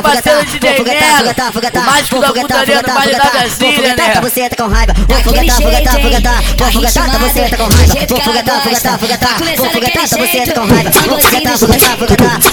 [0.01, 1.17] parceiro foguetar, DJ vou foguetar, Nero.
[1.17, 1.81] foguetar, foguetar.
[1.81, 3.29] O mágico Vou da putaria no Vale da.
[3.29, 4.09] Brasília, né?
[4.09, 4.93] tá você tá com raiva.
[4.93, 5.61] Vou jeito, foguetar, hein?
[5.61, 6.11] vou
[6.57, 7.93] Tá foguetar, tá você tá com raiva.
[8.09, 8.97] Vou gosta.
[8.99, 10.91] foguetar, Tá vou foguetar, tá você tá jeito, com raiva.
[10.91, 11.19] Vou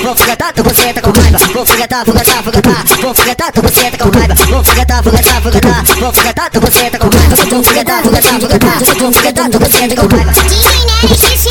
[0.03, 1.39] vou foguetar, tá você tá com raiva.
[1.39, 1.65] Vou
[3.03, 4.35] vou foguetar, tá você tá com raiva.
[4.35, 4.65] Vou
[6.01, 7.37] vou foguetar, tá você tá com raiva.
[7.37, 10.33] Foguetar, foguetar, foguetar, vou foguetar, tá você tá com raiva.
[10.33, 11.49] DJ Nero, xixi,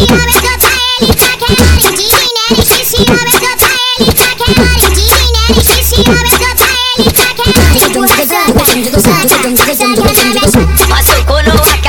[1.01, 1.79] ele pra quebrar.
[1.97, 3.57] DJ Nero, xixi, vai botar
[3.99, 4.75] ele quebrar.
[4.93, 6.53] DJ Nero, xixi, vai botar
[6.99, 7.75] ele pra quebrar.
[7.75, 8.53] Empurra, saca,
[9.01, 10.85] saca, saca na minha chota.
[10.87, 11.87] Passa o cu no AK,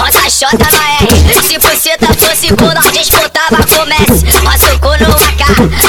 [0.00, 1.14] roça xota no R.
[1.46, 4.22] Se buceta fosse nós disputava com Messi.
[4.42, 5.31] O cu no AK,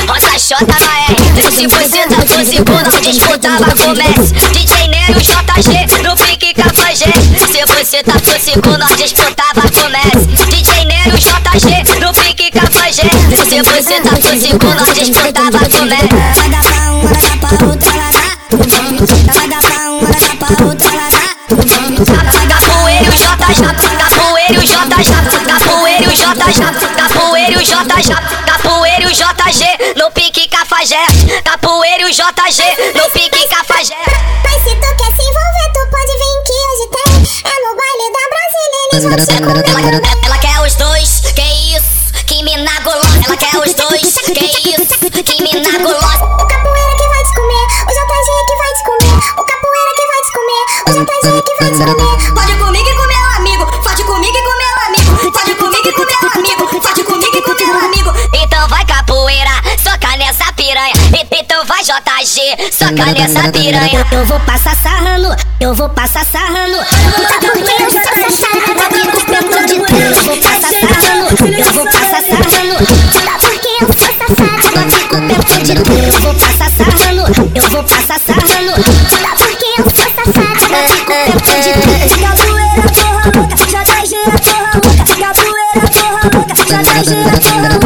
[0.07, 1.51] roça xota no R.
[1.51, 4.34] Se buceta fosse cu, nós disputava com Messi.
[4.51, 7.11] DJ Nero, JG, no pique cafajé.
[7.51, 10.28] Se buceta fosse cu, nós disputava com Messi.
[10.49, 13.09] DJ Nero, JG, no pique cafajé.
[13.49, 16.09] Se buceta fosse cu, nós disputava com Messi.
[16.14, 18.24] Ela dá pra um, ela dá pra outra, ela dá.
[19.34, 22.05] Ela dá pra um, ela dá pra outra, ela dá nome.
[22.47, 23.38] Capoeiro JJ,
[23.97, 25.11] capoeiro JJ, capoeiro JJ,
[25.45, 26.61] capoeiro JJ,
[26.95, 28.09] capoeiro JG,
[29.96, 32.64] no pique cafajeste, capoeiro JG,
[32.96, 33.96] no pique cafajeste.
[34.44, 37.12] Mas se tu quer se envolver, tu pode vir que hoje tem.
[37.44, 39.64] É no baile da Brasília, eles vão te comer.
[39.70, 43.22] Ela, ela quer os dois, que isso, que mina gulosa.
[43.26, 46.24] Ela quer os dois, que isso, que mina gulosa.
[46.24, 49.16] O capoeira que vai te comer, o JG que vai te comer.
[49.38, 52.34] O capoeira que vai te comer, o JG que vai te comer.
[52.34, 52.93] Pode comigo
[61.94, 64.04] JG, soca nessa piranha.
[64.12, 66.78] Eu vou passar sarrando, eu vou passar sarrando.
[66.80, 66.86] Tá
[67.44, 67.62] eu tô
[68.32, 70.18] sarrando, amigo, pelo de Deus.
[70.18, 72.76] Eu vou passar sarrando, eu vou passar sarrando.
[73.24, 74.80] Tá porque eu sou safada.
[74.82, 76.16] Amigo, pelo de Deus.
[76.16, 77.24] Eu vou passar sarrando,
[77.54, 78.74] eu vou passar sarrando.
[79.22, 80.66] Tá porque eu sou safada.
[80.74, 81.14] Amigo,
[81.44, 82.12] pelo de Deus.
[82.24, 84.89] Capoeira, porra louca, JG, porra louca.
[85.20, 87.14] Capoeira, porra louca, JG,
[87.52, 87.83] porra louca.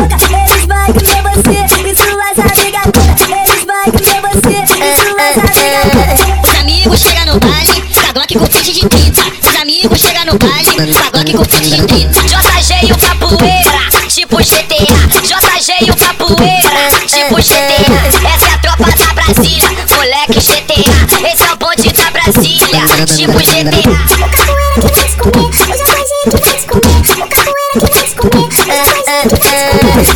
[10.27, 12.21] No baile, a Glock com fit de 30.
[12.23, 14.91] JG e o capoeira, tipo GTA.
[15.23, 17.87] JG e o capoeira, tipo GTA.
[18.35, 20.83] Essa é a tropa da Brasília, moleque GTA.
[21.31, 23.87] Esse é o bonde da Brasília, tipo GTA.
[23.87, 26.91] O capoeira que vai te comer, o JG que vai te comer.
[26.97, 30.11] O capoeira que vai te comer, o JG que vai te comer.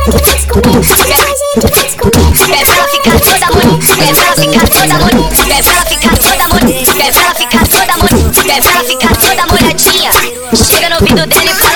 [0.00, 2.20] O capoeira que vai te comer, o JG que vai te comer.
[2.40, 6.92] Pra ela ficar toda bonita, pra ela ficar toda bonita, pra ela ficar toda bonita,
[6.94, 9.29] pra ela ficar toda bonita, ela ficar toda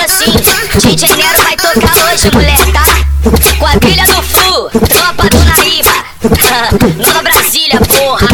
[0.05, 0.31] assim:
[0.79, 2.83] DJ Nero vai tocar hoje, mulher, tá?
[3.57, 5.93] Com a trilha do Flu, tropa do Naíba,
[7.03, 8.27] Nova Brasília, porra.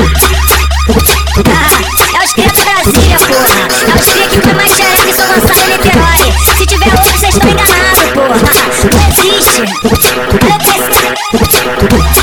[1.48, 1.82] Ah,
[2.14, 3.56] é os da Brasília, porra.
[3.88, 6.34] É os cria que mais xereca e são lançados em Niterói.
[6.58, 8.36] Se tiver outro, vocês estão enganados, porra.
[8.92, 9.62] Não existe.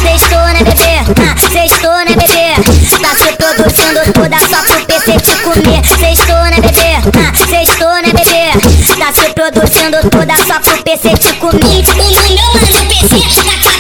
[0.03, 0.95] Sextou, né, bebê?
[1.25, 2.55] Ah, Sextou, né, bebê?
[3.01, 5.83] Tá se produzindo toda só pro PC te comer.
[5.99, 6.93] Sextou, né, bebê?
[7.17, 8.28] Ah, Sextou, né, bebê?
[9.59, 11.59] Produzindo toda só pro PC te comer.
[11.59, 13.19] O meu mano PC
[13.65, 13.78] tá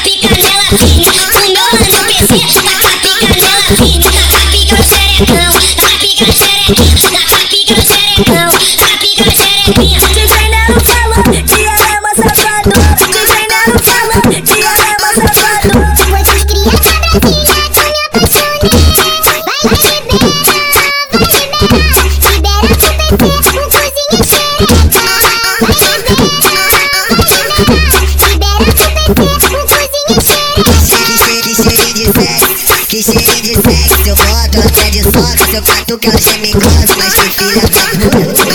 [35.68, 38.54] soca, seu catuca geme gosta Mas que filha da puta,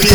[0.00, 0.05] Se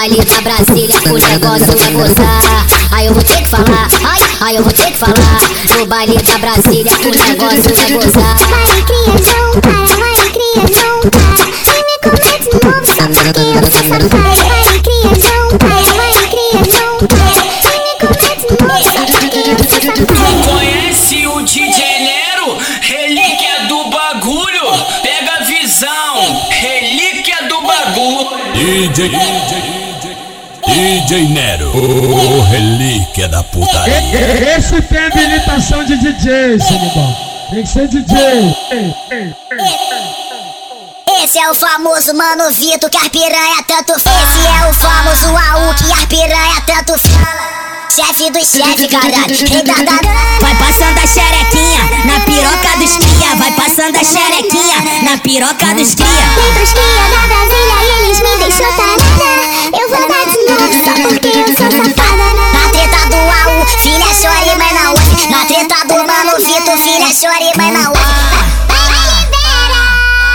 [0.00, 2.66] baile da Brasília, o negócio é gozar.
[2.90, 5.76] Ai, eu vou ter que falar, ai, ai, eu vou ter que falar.
[5.78, 8.36] No baile da Brasília, o negócio é gozar.
[8.48, 9.89] Vai, cria, não para,
[31.10, 34.56] DJ Nero, o relíquia da putaria.
[34.56, 37.16] Esse tem habilitação de DJ, Sanibão.
[37.50, 38.16] Tem que ser DJ.
[41.20, 44.22] Esse é o famoso Mano Vitor que as piranha tanto fala.
[44.22, 47.60] Esse é o famoso AU que as piranha tanto fala.
[47.90, 49.34] Chefe dos chefes, caralho.
[50.40, 53.34] Vai passando a xerequinha na piroca dos cria.
[53.34, 56.30] Vai passando a xerequinha na piroca dos cria.
[56.36, 59.09] Vem pros cria da Brasília e eles me deixam tarada.
[61.28, 62.26] Sou safada.
[62.52, 65.30] Na treta do AU, filha chore, mas não é.
[65.30, 67.98] Na treta do Mano Vitor, filha chore, mas não é.
[68.68, 69.82] Vai, libera,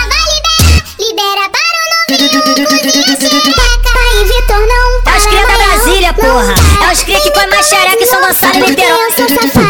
[0.08, 0.70] vai, libera.
[0.98, 2.40] Libera para o novinho.
[3.94, 6.54] Vai, Vitor, não É os cria da Brasília, porra.
[6.82, 9.65] É os cria que põe mais xereca em São Gonçalo e Niterói.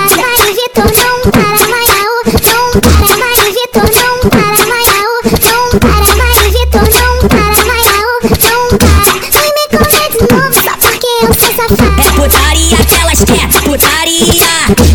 [14.16, 14.44] Putaria.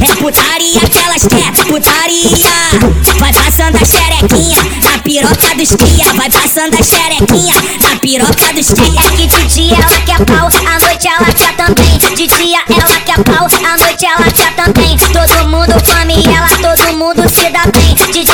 [0.02, 2.48] É putaria que elas quer, putaria.
[3.20, 6.14] Vai passando a xerequinha na piroca dos cria.
[6.14, 9.00] Vai passando a xerequinha na piroca dos cria.
[9.00, 11.98] É que de dia ela quer pau, à noite ela quer também.
[12.16, 14.98] De dia ela quer pau, à noite ela quer também.
[14.98, 15.72] Todo mundo
[16.36, 17.92] ela, todo mundo se dá bem.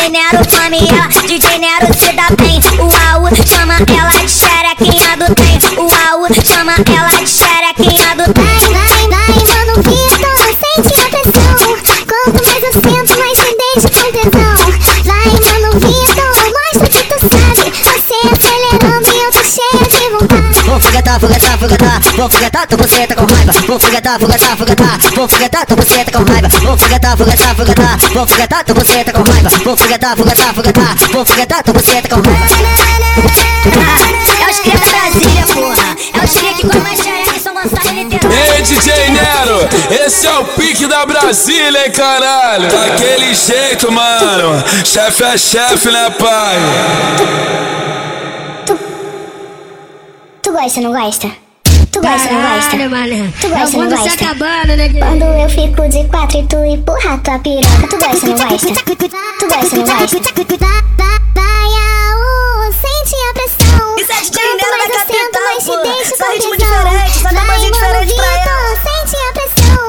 [0.10, 2.60] Nero come ela, DJ Nero se dá bem.
[2.80, 5.60] O AU chama ela de xerequinha do trem.
[5.78, 7.17] O AU chama ela
[22.18, 26.24] Vou foguetar, tu buceta com raiva Vou foguetar, foguetar, foguetar Vou foguetar, tu buceta com
[26.24, 30.96] raiva Vou foguetar, foguetar, foguetar Vou foguetar, tu buceta com raiva Vou foguetar, foguetar, foguetar
[31.12, 32.46] Vou foguetar, tu buceta com raiva
[34.42, 35.96] É os cria da Brasília, porra.
[36.20, 38.36] É os cria que põe mais xereca em São Gonçalo e Niterói.
[38.36, 39.70] Ei, DJ Nero,
[40.04, 42.68] esse é o pique da Brasília, hein, caralho?
[42.68, 44.64] Daquele jeito, mano.
[44.84, 46.58] Chefe é chefe, né, pai?
[50.42, 51.47] Tu gosta, não gosta?
[51.98, 52.90] Tu gosta, não gosta?
[52.90, 53.34] Mané.
[53.42, 54.26] Tu gosta, É o não se gosta?
[54.26, 54.90] acabando, né?
[54.90, 58.58] Quando eu fico de quatro e tu empurra tua piroca, tu gosta, não gosta?
[58.58, 60.18] Tu gosta, não gosta?
[61.34, 63.96] Vai, aú, sente a pressão.
[63.98, 65.78] Isso é DJ Quanto mais da eu sento, capital, mais te pô.
[65.78, 66.84] deixo Só com ritmo tesão.
[66.84, 69.86] diferente, só Vai, tamanho mano, diferente pra Vitor, sente a pressão.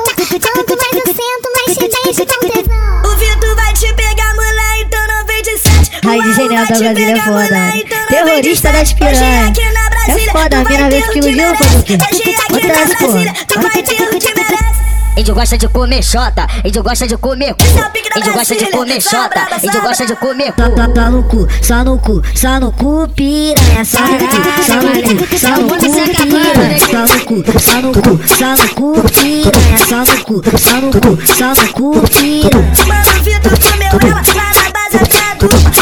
[0.55, 3.13] Quanto mais eu sento, mais te deixo com tesão.
[3.13, 5.91] O Vitor vai te pegar, mulher, então não vem de sete.
[6.07, 7.83] Ai, DJ Nero da Brasília é foda, né?
[8.09, 9.53] Terrorista das piranhas.
[10.09, 11.53] É foda, a mina vez que iludiu,
[11.85, 11.99] quê?
[12.49, 13.09] Acontece, pô.
[15.19, 17.65] Índio gosta de comer xota, índio gosta de comer cu.
[18.17, 20.63] Índio gosta de comer xota, índio gosta de comer cu.
[20.63, 24.27] Tá, tá, tá no cu, só no cu, só no cu, piranha, só no cu,
[24.65, 28.69] só no cu, só no cu, piranha, só no cu, só no cu, só no
[28.75, 32.73] cu, piranha, só no cu, só no cu, só no cu, piranha.
[32.87, 34.99] Mano, Vitor comeu ela lá na base
[35.39, 35.78] dupla.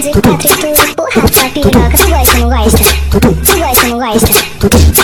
[0.00, 2.84] De quatro e tu empurra tua piroca Tu gosta, não gosta?
[3.10, 3.18] Tu
[3.58, 4.32] gosta, não gosta?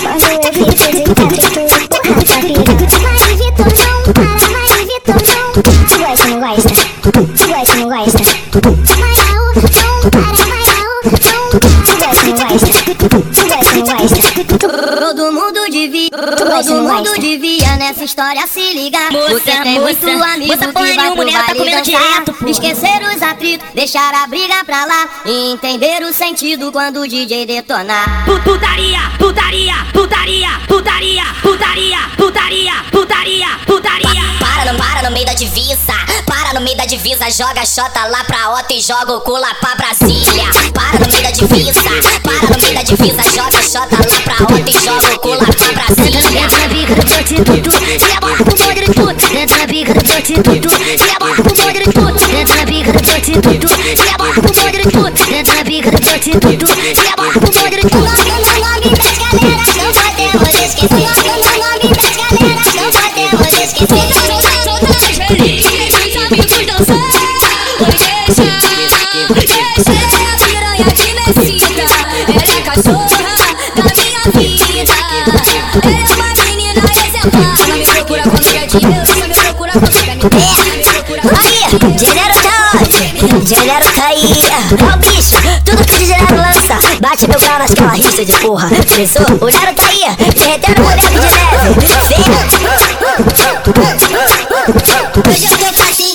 [0.03, 4.84] Quando eu fico de quatro e tu empurra tua piroca Vai Vitor, não para, vai
[4.84, 6.74] Vitor, não Tu gosta, não gosta?
[7.03, 8.22] Tu gosta, não gosta?
[8.99, 11.12] Vai Raul, não para, vai Raul, não
[11.51, 12.70] Tu gosta, não gosta?
[12.82, 13.09] Tu
[13.49, 14.20] gosta, não gosta?
[14.99, 19.10] Todo mundo devia, todo mundo devia nessa história se ligar.
[19.10, 24.14] Você tem muito amigo que vai pro mulher tá comendo direto, esquecer os atritos, deixar
[24.14, 28.24] a briga pra lá, e entender o sentido quando o DJ detonar.
[28.24, 34.22] Pu- Putaria, putaria, putaria, putaria, putaria, putaria, putaria, putaria.
[34.38, 35.92] Para, não para no meio da divisa,
[36.26, 39.54] para no meio da divisa, joga xota lá pra Ota e joga o cu lá
[39.54, 40.44] pra Brasília.
[40.74, 41.82] Para no meio da divisa,
[42.22, 45.46] para no meio da divisa, joga xota lá pra Ota e joga o cu lá
[45.46, 46.22] pra Brasília.
[47.72, 49.34] Se aborda pro de puto.
[49.34, 52.36] Entra na bica do prostituto, se aborda pro de puto.
[52.36, 55.32] Entra na bica do prostituto, se aborda pro de puto.
[55.32, 57.88] Entra na bica do prostituto, se aborda pro podre de
[79.72, 79.80] Aí,
[81.98, 83.48] Genero tá onde?
[83.48, 84.20] Genero tá aí.
[84.20, 86.78] É o bicho, tudo que o Genero lança.
[87.00, 88.68] Bate meu grau nas calarristas de porra.
[88.68, 89.24] Pensou?
[89.40, 90.04] O Nero tá aí,
[90.34, 91.70] derretendo boneco de neve.
[95.30, 96.12] Hoje eu tô assim,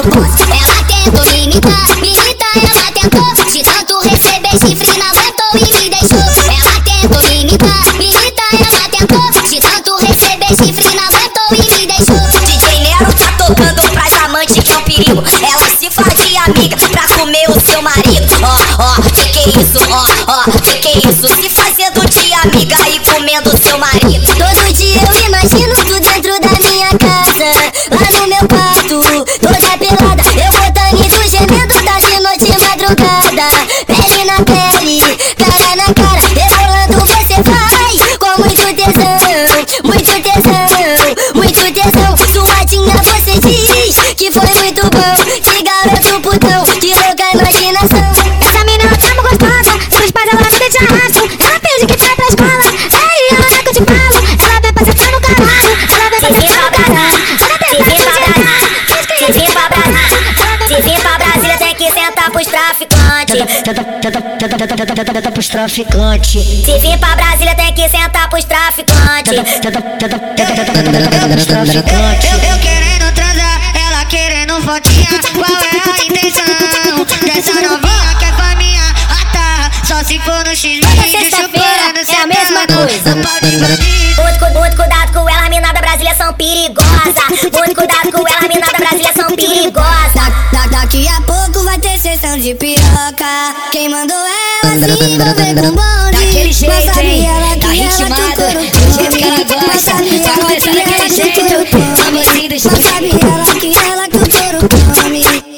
[0.00, 3.34] Ela tentou me imitar, me imitar ela tentou.
[3.52, 6.16] De tanto receber chifre não aguentou e me deixou.
[6.18, 9.30] Ela tentou me imitar, me imitar ela tentou.
[9.42, 12.16] De tanto receber chifre não aguentou e me deixou.
[12.46, 15.22] DJ Nero tá tocando pras amantes que é um perigo.
[15.42, 18.32] Ela se faz de amiga pra comer o seu marido.
[18.42, 21.28] Ó, ó, que que é isso, ó, ó, que que é isso?
[21.28, 23.50] Se fazendo de amiga e comendo
[65.32, 66.44] Pros traficantes.
[66.66, 69.32] Se vir pra Brasília tem que sentar pros traficantes.
[69.32, 69.46] Eu, eu
[72.58, 75.08] querendo transar, ela querendo fotinha.
[75.32, 77.32] Qual é a intenção dessa novinha
[78.18, 78.82] que é pra minha
[79.22, 79.70] atar?
[79.86, 83.14] Só se for no X vídeo chupando é a mesma coisa.
[83.14, 87.14] Muito, muito cuidado com ela, mina da Brasília são perigosas.
[87.52, 90.14] Muito cuidado com ela, mina da Brasília são perigosas.
[90.52, 93.54] Da- daqui a pouco vai ter sessão de piroca.
[93.72, 94.39] Quem mandou ela
[94.78, 96.10] se envolver com bonde?
[96.12, 97.26] Daquele jeito, Mas hein?
[97.60, 99.94] Da ritmada, do jeito que ela gosta.
[99.94, 100.34] Mas Tá
[100.72, 101.40] daquele jeito,
[101.96, 102.82] famosinho do Mas jeito.
[102.82, 104.80] sabia ela que ela tucurucou.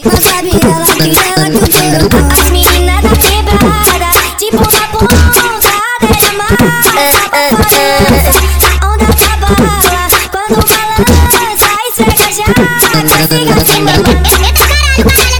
[0.04, 2.24] Mas sabia ela que ela tucurucou.
[2.32, 5.42] As meninas da quebrada, tipo uma pontada
[6.38, 7.22] massa.
[8.64, 12.46] A onda da bala, quando balança e chega já.
[13.28, 13.82] Siga assim,
[14.42, 15.32] Eita caralho,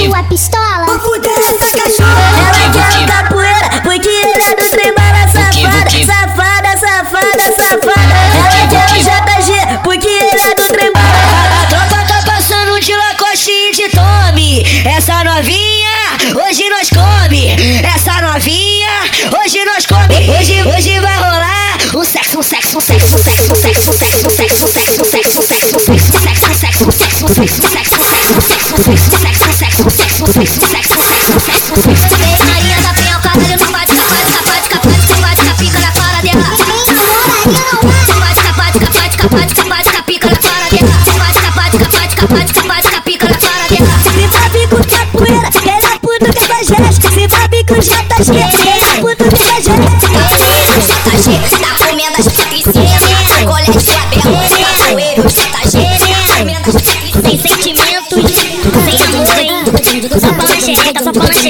[0.00, 0.59] you.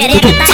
[0.00, 0.46] Tá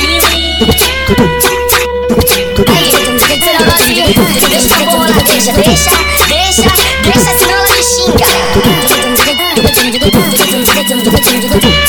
[5.23, 5.91] deixa deixa,
[6.27, 6.63] deixa,
[7.03, 8.27] deixa, senão ela me xinga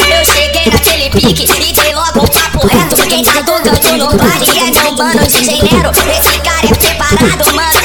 [0.08, 4.60] Eu cheguei naquele pique e dei logo um papo reto Quem tá tocando no baile
[4.60, 7.77] é meu mano DJ Nero Esse cara é preparado, mano,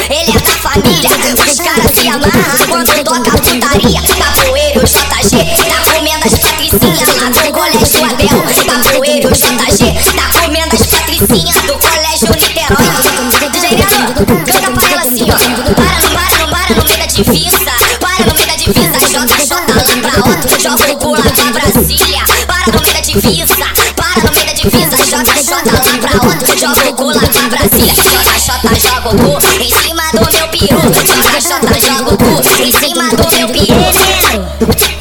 [23.21, 23.55] divisa,
[23.95, 27.93] para no meio da divisa JJ lá pra outro, joga o cu lá pra Brasília
[27.93, 28.41] JJ
[28.81, 30.81] joga o cu em cima do meu peru.
[30.91, 32.31] JJ joga o cu
[32.63, 34.92] em cima do meu peru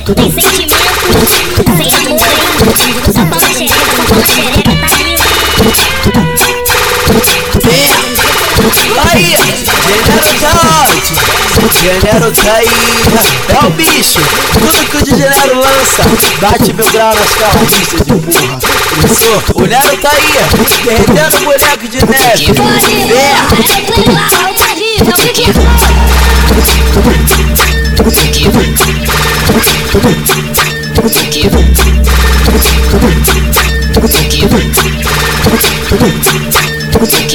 [11.81, 12.69] Genero aí.
[13.49, 14.19] É o bicho.
[14.53, 16.03] Tudo que o de Genero lança,
[16.39, 18.59] bate meu grau nas carroças de porra.
[18.99, 20.31] Professor, o Nero tá aí,
[20.83, 22.51] derretendo o boneco de neve.
[23.17, 23.41] É.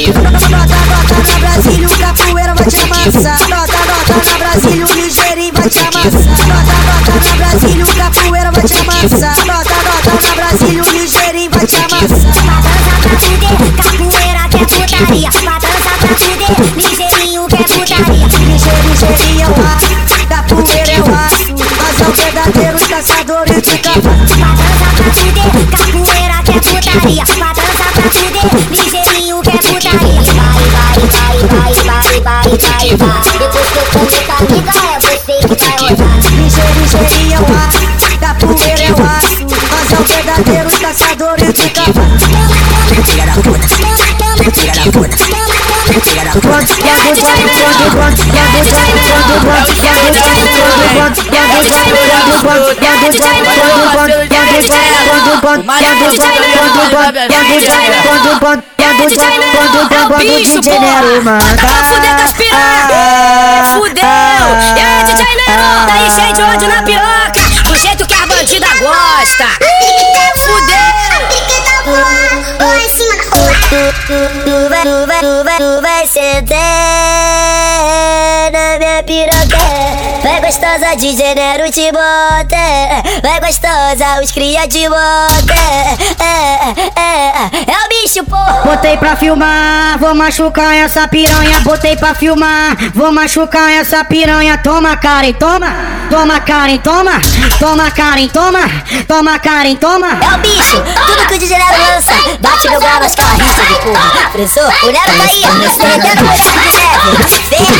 [0.07, 3.49] Nota, nota na Brasília, o capoeira vai te amassar.
[3.49, 3.86] Nota,
[7.57, 9.35] Brasília, o capoeira vai te amassar.
[9.47, 12.29] Nota, nota na Brasília, o ligeirinho vai te amassar.
[13.75, 18.27] Capoeira que é putaria, pra dançar pra fuder, ligeirinho que é putaria.
[18.45, 19.89] Ligeiro, ligeirinho é o aço,
[20.29, 21.49] capoeira é o aço.
[21.57, 24.25] Nós é o verdadeiro caçadores de cavalo.
[24.27, 29.57] Pra dançar pra fuder, capoeira que é putaria, pra dançar pra fuder, ligeirinho que é
[29.57, 30.21] putaria.
[30.37, 34.86] Vai, vai, vai, vai, vai, vai, vai, vai Depois que eu comer tá liga,
[41.87, 45.15] Filha da puta, filha da puta,
[46.03, 46.47] filha da puta.
[46.47, 49.87] E a gostosa do ponto do ponto, e a gostosa do ponto do ponto, e
[49.87, 52.99] a gostosa do ponto do ponto, e a gostosa do ponto do ponto, e a
[52.99, 53.73] gostosa do ponto
[54.07, 55.83] do ponto, e a gostosa do ponto do ponto, e
[57.07, 59.97] a gostosa do ponto do ponto, e a gostosa do ponto do ponto.
[59.97, 64.05] É o bicho, porra Vai fuder com as piranha Fudeu
[64.75, 69.47] É DJ Leão Daí cheio de ódio na piroca Do jeito que a bandida gosta
[70.35, 70.96] Fudeu
[71.87, 73.51] Lá em da rua.
[74.45, 76.57] Tu vai, tu vai, tu vai, tu vai sentar
[78.51, 79.86] na minha piroca
[80.27, 85.53] Vai gostosa de janeiro te bota Vai gostosa, os cria te bota
[86.19, 91.61] É, é, é, é o bicho, porra Botei pra filmar, vou machucar essa piranha.
[91.61, 94.57] Botei pra filmar, vou machucar essa piranha.
[94.57, 95.73] Toma, Karen, toma.
[96.09, 97.21] Toma, Karen, toma.
[97.57, 98.59] Toma, Karen, toma.
[99.07, 100.07] Toma, Karen, toma.
[100.09, 103.75] É o bicho, tudo que o DJ Nero lança Bate meu grau nas carriças de
[103.75, 104.29] porra.
[104.31, 105.41] Professor, o Nero tá aí,
[105.77, 107.77] derretendo o de neve Vem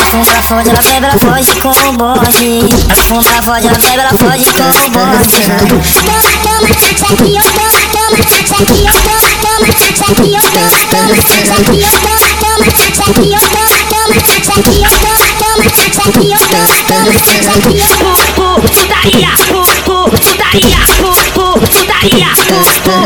[0.00, 2.60] Afunda, fode, ela bebe, ela foge com o bode
[2.90, 5.42] Afunda, fode, ela bebe, ela foge com o bode
[6.00, 11.14] Toma, toma, chequinho, toma, toma, chequinho, toma, toma, chequinho, toma, toma,
[11.44, 12.64] chequinho, toma, toma,
[12.96, 17.12] chequinho, toma, toma, chequinho, toma, toma, chequinho, toma, toma,
[17.52, 17.86] chequinho
[18.36, 19.32] Putaria, putaria,
[19.84, 21.25] putaria, putaria
[22.08, 22.26] putaria,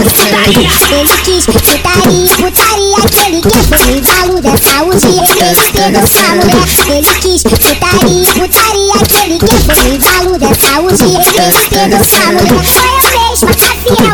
[0.03, 0.69] putaria.
[0.91, 6.35] Ele quis putaria, putaria que ele quer foi o galo da saúde Ele pegou sua
[6.35, 12.05] mulher Ele quis putaria, putaria que ele quer foi o galo da saúde Ele pegou
[12.05, 14.10] sua mulher Sou eu mesma, tá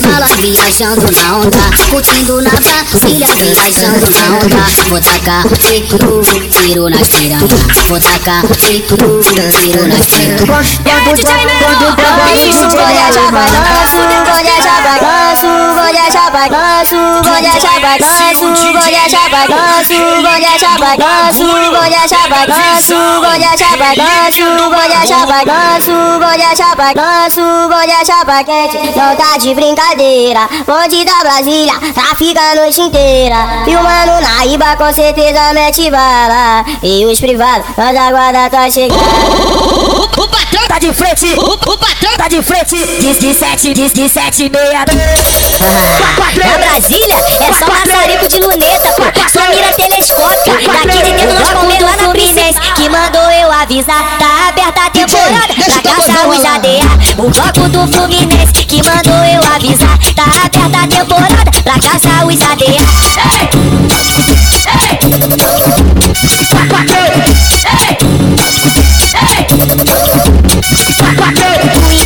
[0.00, 1.58] de fala viajando na onda
[1.90, 4.56] Curtindo na Brasília, viajando na onda.
[4.88, 7.38] Vou tacar tiro, tiro nas piranha
[7.88, 10.38] Vou tacar tiro, tiro nas piranha
[10.94, 11.22] Quando
[11.64, 13.96] quando quando vou deixar balanço,
[14.26, 21.44] vou deixar balanço, vou deixar balanço, vou deixar balanço, vou deixar balanço, vou deixar balanço,
[21.48, 28.78] vou deixar balanço, vou deixar balanço, vou deixar balanço, vou deixar balanço, vou deixar paquete,
[28.96, 29.54] não tá de
[29.88, 30.48] brincadeira,
[31.04, 36.64] da Brasília, trafica a noite inteira, e o mano na Iba com certeza mete bala,
[36.82, 40.07] e os privados, mas a guarda tá chegando.
[40.68, 42.76] Tá de frente, o, o patrão tá de frente.
[43.00, 44.84] Diz de sete, diz de sete meia.
[46.44, 49.02] Na Brasília é só maçarico de luneta, pô.
[49.28, 50.52] Só mira telescópica.
[50.70, 52.60] Daqui de dentro nós comemos lá na Fluminense.
[52.76, 54.18] Que mandou eu avisar.
[54.18, 56.80] Tá aberta a temporada pra caçar os ADA.
[57.16, 59.98] O bloco do Fluminense que mandou eu avisar.
[60.14, 62.76] Tá aberta a temporada pra caçar os ADA.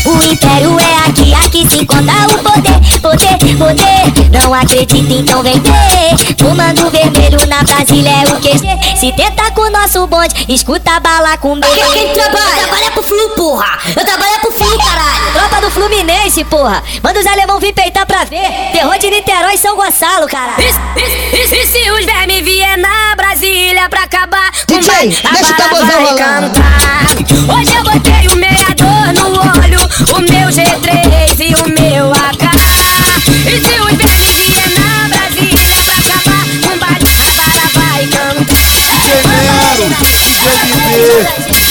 [0.06, 3.91] O império é aqui, aqui se encontra o poder, poder, poder.
[4.32, 6.36] Não acredita, então vem ver.
[6.38, 8.96] Fumando vermelho na Brasília é o QG.
[8.98, 11.92] Se tenta com o nosso bonde, escuta a bala com medo.
[11.92, 12.66] Quem trabalha?
[12.66, 13.78] Trabalha pro Flu, porra.
[13.96, 15.32] Eu trabalho pro Flu, caralho.
[15.32, 16.82] Tropa do Fluminense, porra.
[17.02, 18.70] Manda os alemão vir peitar pra ver.
[18.72, 20.54] Terror de Niterói e São Gonçalo, cara.
[20.58, 26.52] E, se os vermes vier na Brasília pra acabar com DJ, deixa o tamborzão rolando.
[27.52, 28.61] Hoje eu botei o meador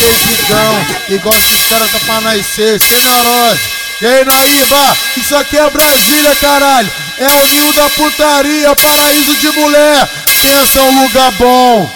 [0.06, 3.60] Zigão, igual esses caras tá pra nascer, sem neurose.
[4.02, 6.90] E aí, Naíba, isso aqui é Brasília, caralho.
[7.20, 10.10] É o ninho da putaria, paraíso de mulher.
[10.42, 11.88] Pensa é um lugar bom.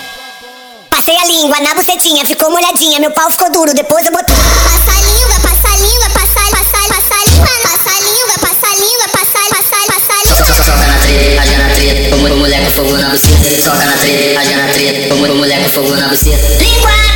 [0.89, 4.35] Passei a língua na bucetinha, ficou molhadinha, meu pau ficou duro, depois eu botei.
[4.35, 8.67] Passa a língua, passa a língua, passa, passa, passa a língua, passa a língua, passa
[8.67, 10.63] a língua, passa, passa, passa a língua.
[10.63, 13.61] Soca na treta, age na treta, como o moleque com fogo na buceta.
[13.63, 16.63] Soca na treta, age na treta, como o moleque com fogo na buceta.
[16.63, 17.14] Linguada,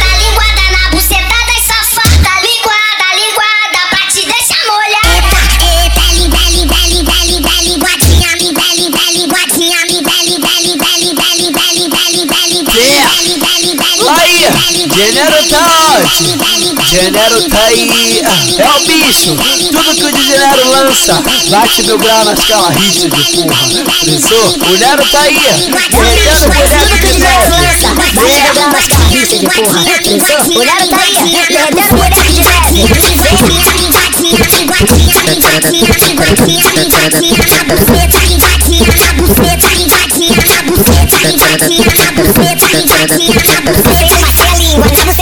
[14.99, 15.63] Genero tá
[16.03, 16.43] ótimo.
[16.83, 18.21] Genero tá aí.
[18.57, 19.33] É o bicho.
[19.71, 23.55] Tudo que o de Genero lança, bate meu grau nas calarristas de porra.
[24.03, 24.43] Pensou?
[24.43, 25.39] O Nero tá aí.
[25.71, 27.53] Metendo o boneco de neve.
[27.95, 29.85] Bate meu grau nas calarristas de porra.
[30.03, 30.39] Pensou?
[30.53, 31.13] O Nero tá aí.
[31.47, 32.89] Derretendo boneco de neve.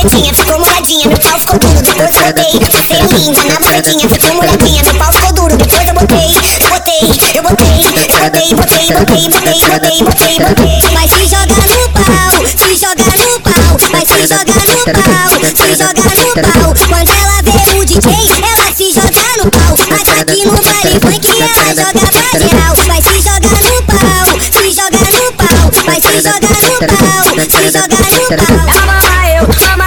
[0.08, 2.60] Passei a língua na bucetinha, ficou molhadinha, meu pau ficou duro, depois eu botei.
[2.70, 6.34] Passei a língua na bucetinha, ficou molhadinha, meu pau ficou duro, depois eu botei.
[6.70, 7.02] Botei,
[7.36, 10.80] eu botei, botei, botei, botei, botei, botei, botei, botei.
[10.94, 15.68] Vai se jogar no pau, se jogar no pau, vai se jogar no pau, se
[15.76, 16.70] jogar no pau.
[16.88, 18.08] Quando ela vê o DJ,
[18.48, 19.76] ela se joga no pau.
[19.90, 22.74] Mas aqui no baile funk ela joga pra geral.
[22.88, 27.60] Vai se jogar no pau, se jogar no pau, vai se jogar no pau, se
[27.72, 29.17] jogar no pau.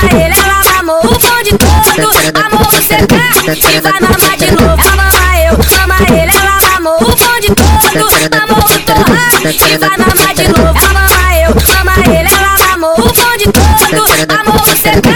[0.07, 2.09] Ele, ela mamou o bonde todo.
[2.44, 3.14] Amor o CK
[3.57, 4.80] e vai mamar de novo.
[4.80, 8.07] Ela mama eu, mama ele, ela mamou o bonde todo.
[8.42, 10.78] Amor o torrado e vai mamar de novo.
[10.78, 14.03] Ela mama eu, mama ele, ela mamou o bonde todo.
[14.38, 15.09] Amor o CK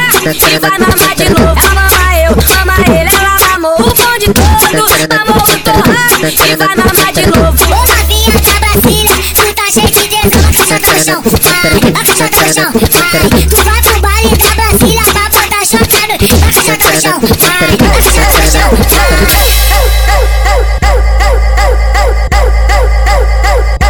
[0.52, 1.58] e vai mamar de novo.
[1.58, 4.84] Ela mama eu, mama ele, ela mamou o bonde todo.
[5.20, 7.64] Amor o torrado e vai mamar de novo.
[7.64, 11.22] Ô novinha da Brasília, tu tá cheio de tesão, chata no chão,
[11.70, 13.24] taca chata no chão, vai.
[13.48, 17.76] Tu vai pro baile da Brasília pra botar chata no, taca chata no chão, vai,
[17.76, 18.70] taca chata no chão,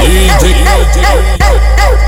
[0.05, 0.55] DJ,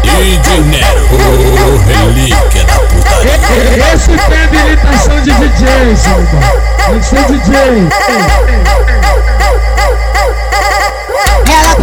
[0.02, 3.36] DJ Nero, o relíquia da putaria.
[3.94, 5.66] Esse tem habilitação de DJ.
[7.02, 8.75] ser DJ.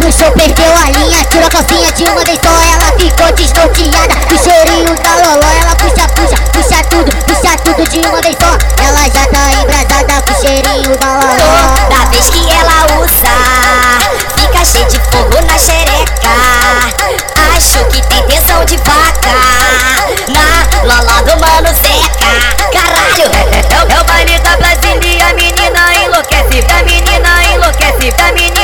[0.04, 4.38] Puxou, perdeu a linha, tirou a calcinha de uma vez só Ela ficou desnorteada, o
[4.38, 8.52] cheirinho da loló Ela puxa, puxa, puxa tudo, puxa tudo de uma vez só
[8.84, 13.34] Ela já tá embrasada com o cheirinho da loló Da vez que ela usa,
[14.36, 16.34] fica cheio de fogo na xereca.
[17.56, 19.32] Acho que tem tensão de vaca
[20.28, 22.32] na loló do mano Zeca.
[22.72, 26.64] Caralho, é, o baile da Brasília a menina enlouquece.
[26.68, 28.63] A menina enlouquece, a menina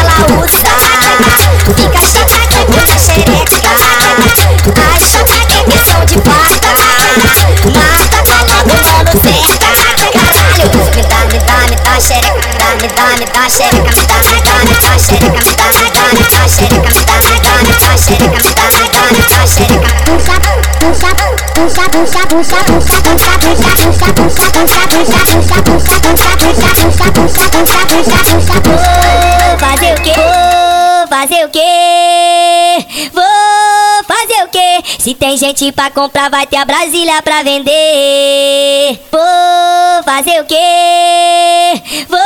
[29.51, 30.13] Vou fazer o quê?
[30.15, 32.85] Vou fazer o quê?
[33.13, 34.83] Vou fazer o quê?
[34.99, 38.99] Se tem gente pra comprar, vai ter a Brasília pra vender.
[39.11, 41.81] Vou fazer o quê?
[42.09, 42.20] Vou?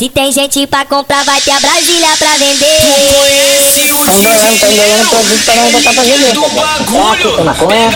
[0.00, 2.64] Se tem gente pra comprar, vai ter a Brasília pra vender.
[3.76, 6.32] Estão doando, estão doando produto pra nós botar pra vender.
[6.86, 7.90] Crack, maconha,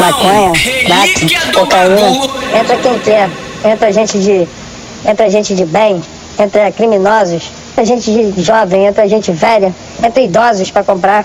[0.00, 0.52] maconha,
[0.84, 2.58] crack, cocaína.
[2.58, 3.30] Entra quem quer,
[3.64, 4.48] entra gente de.
[5.08, 6.02] Entra gente de bem,
[6.40, 9.72] entra criminosos, entra gente jovem, entra gente velha,
[10.02, 11.24] entra idosos pra comprar.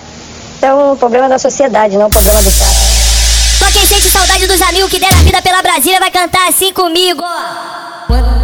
[0.59, 2.72] Então o problema da sociedade, não o problema do cara.
[3.57, 6.72] Só quem sente saudade dos amigos que deram a vida pela Brasília vai cantar assim
[6.72, 7.24] comigo.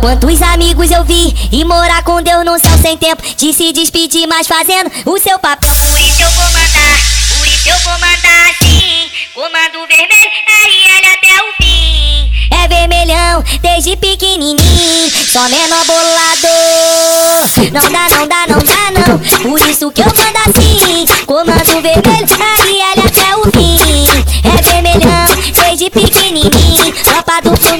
[0.01, 3.71] Quan- Quantos amigos eu vi e morar com Deus no céu sem tempo de se
[3.71, 5.69] despedir, mas fazendo o seu papel.
[5.69, 6.97] Por isso eu vou mandar,
[7.37, 9.09] por isso eu vou mandar assim.
[9.33, 12.31] Comando vermelho, RL até o fim.
[12.51, 16.47] É vermelhão desde pequenininho, só menor bolado.
[17.71, 19.19] Não dá, não dá, não dá, não.
[19.41, 21.05] Por isso que eu mando assim.
[21.25, 24.07] Comando vermelho, RL até o fim.
[24.43, 26.93] É vermelhão desde pequenininho.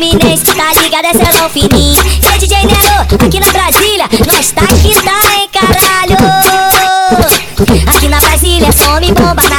[0.10, 1.06] Fluminense, tá ligado?
[1.06, 2.02] É celão fininho.
[2.02, 6.18] E DJ Nero, aqui na Brasília, nós tá que tá, hein, caralho.
[7.96, 9.59] Aqui na Brasília, some bomba, na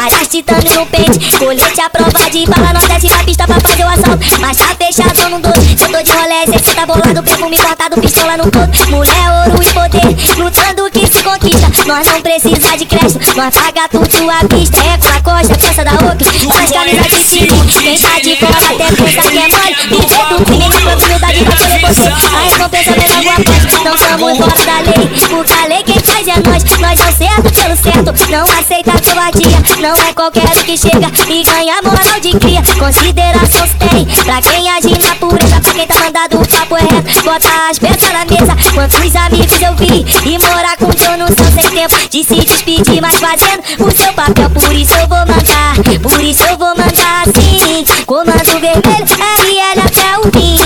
[0.00, 0.10] nada.
[0.10, 2.72] Várias titânio no pente, colete à prova de bala.
[2.72, 5.76] Nós desce na pista pra fazer o assalto, mas tá fechado no doce.
[5.78, 8.90] Eu tô de rolé, cê tá bolado, perfume cortado, pistola no corpo.
[8.90, 11.70] Mulher, ouro e poder, lutando que se conquista.
[11.86, 14.78] Nós não precisa de crédito, nós paga tudo à vista.
[14.78, 17.48] É com a coxa, peça da outra, nós camisa de time.
[17.82, 19.76] Quem tá de fora até pensa que é mole.
[19.90, 22.08] Viver do crime na humildade vai querer você.
[22.08, 25.08] A recompensa vem logo após, não estamos fora da lei.
[25.28, 28.30] Porque a lei quem faz é nós, nós é o certo pelo certo.
[28.30, 32.62] Não aceita covardia, não é qualquer um que chega e ganha moral de cria.
[32.78, 36.80] Consideração se tem pra quem agir na pureza, pra quem tá mandado o papo é
[36.80, 37.24] reto.
[37.24, 41.52] Bota as peças na mesa, quantos amigos eu vi e morar com Deus no céu
[41.52, 44.50] sem tempo de se despedir, mas fazendo o seu papel.
[44.50, 47.84] Por isso eu vou mandar, por isso eu vou mandar assim.
[48.06, 49.06] Comando vermelho,
[49.40, 50.60] RL até o fim.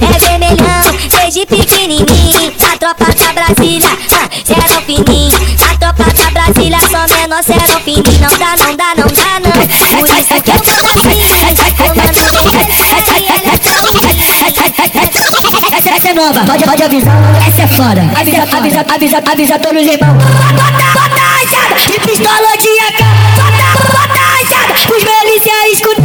[0.00, 2.52] É vermelhão, desde pequenininho.
[2.72, 5.35] A tropa da Brasília, ah, serão fininho.
[7.36, 8.02] Só menor serão fininho.
[8.20, 9.52] Não dá, não dá, não dá, não.
[9.52, 11.24] Por isso que eu mando assim.
[11.76, 12.56] Comando fim.
[15.76, 17.14] Essa, essa é nova, pode, pode avisar,
[17.46, 18.00] essa é foda.
[18.18, 20.14] Avisa, avisa, avisa, avisa todos os irmãos.
[20.14, 20.64] Bota,
[20.94, 23.00] bota a rachada e pistola de AK.
[23.36, 24.36] Bota, bota a
[24.96, 26.02] os milícia escutar.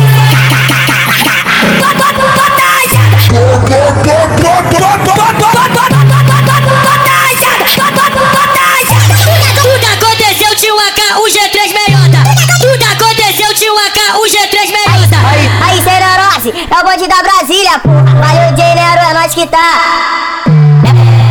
[1.80, 3.18] Bota, bota, bota a rachada.
[4.76, 5.41] Tudo
[16.70, 17.90] é o bonde da Brasília, pô.
[17.90, 20.44] Valeu, dinheiro, é nós que tá.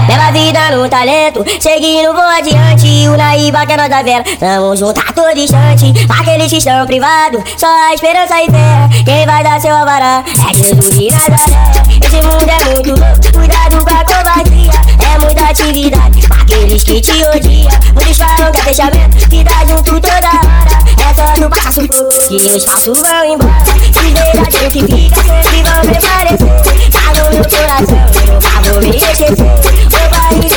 [0.08, 3.08] Leva a vida no talento, seguindo vou adiante.
[3.08, 5.92] O Naíba que é nós da vela, tamo junto a todo instante.
[6.08, 9.02] Aqueles que estão privados, só a esperança e fé.
[9.04, 11.80] Quem vai dar seu alvará é Jesus de Nazaré.
[12.02, 14.70] Esse mundo é muito louco, cuidado com a covardia.
[15.14, 17.70] É muita atividade, aqueles que te odiam.
[17.94, 20.80] Muitos falam que é fechamento, que dá junto toda hora.
[21.00, 23.64] É só no passo fogo que os falsos vão embora.
[23.64, 26.90] Se verdadeiro que fica, sempre vão permanecer.
[26.90, 29.36] Tá no meu coração, eu nunca vou me esquecer.
[29.36, 30.10] Meu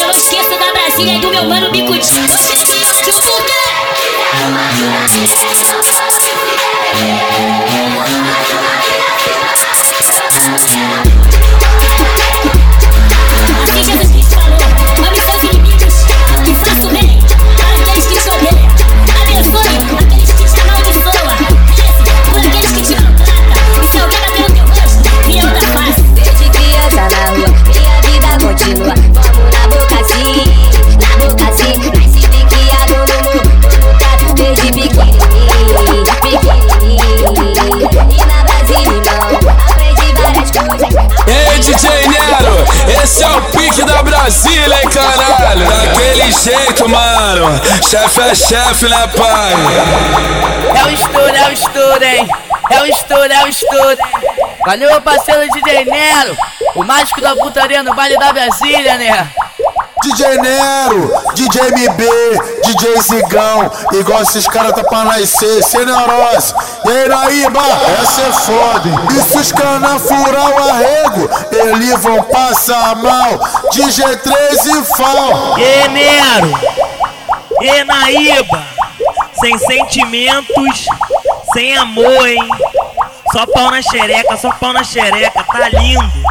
[0.00, 2.28] não esqueço da Brasília e do meu mano Bicudinho.
[2.28, 3.76] Você se ódio, mulher.
[4.32, 5.95] É uma
[43.06, 45.64] esse é o pique da Brasília, hein, caralho?
[45.64, 47.60] Daquele jeito, mano.
[47.88, 49.54] Chefe é chefe, né, pai?
[50.76, 52.28] É o estouro, é o estouro, hein?
[52.68, 54.56] É o estouro, é o estouro, hein?
[54.66, 56.36] Valeu, meu parceiro DJ Nero,
[56.74, 59.30] o mágico da putaria no baile da Brasília, né?
[60.02, 62.02] DJ Nero, DJ MB,
[62.64, 66.52] DJ Zigão, igual esses caras tá pra nascer, sem neurose.
[66.86, 67.62] E aí, Naíba,
[68.00, 68.88] essa é foda.
[69.12, 73.40] E se os cana furar o arrego, eles vão passar mal.
[73.72, 75.58] DJ 3 e fal.
[75.58, 76.52] E Nero,
[77.60, 78.64] e Naíba,
[79.40, 80.86] sem sentimentos,
[81.52, 82.48] sem amor, hein?
[83.32, 86.25] Só pau na xereca, só pau na xereca, tá lindo.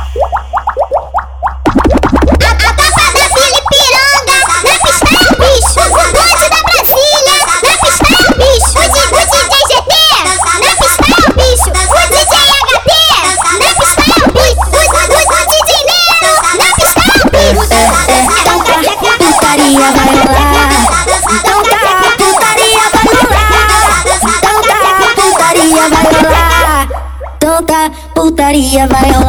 [19.76, 20.70] Putaria vai rolar.
[21.32, 21.84] Então tá,
[22.18, 24.04] putaria vai rolar.
[24.38, 24.80] Então tá,
[25.16, 26.88] putaria vai rolar.
[27.36, 29.25] Então tá, putaria vai rolar.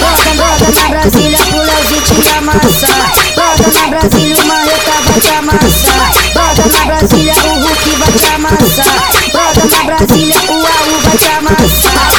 [0.00, 3.12] Brota, brota na Brasília pro Leozinho te amassar.
[3.36, 6.10] Brota na Brasília, o Marreta vai te amassar.
[6.34, 8.96] Brota na Brasília, o Hulk vai te amassar.
[9.30, 12.10] Brota na Brasília, o AU vai te amassar.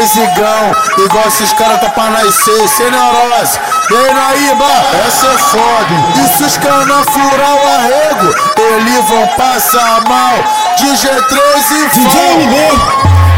[0.00, 0.74] DJ Zigão,
[1.04, 3.58] igual esses caras tá pra nascer, sem neurose.
[3.90, 4.64] E aí, Naíba,
[5.06, 5.94] essa é foda.
[6.16, 10.32] E se os cana furar o arrego, eles vão passar mal.
[10.78, 12.56] DJ 3 e DJ MB,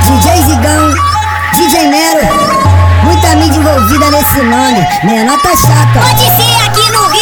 [0.07, 0.95] DJ Zigão,
[1.55, 2.29] DJ Nero.
[3.03, 5.99] Muita mídia envolvida nesse nome, menor tá chata.
[5.99, 7.22] Pode ser aqui no Rio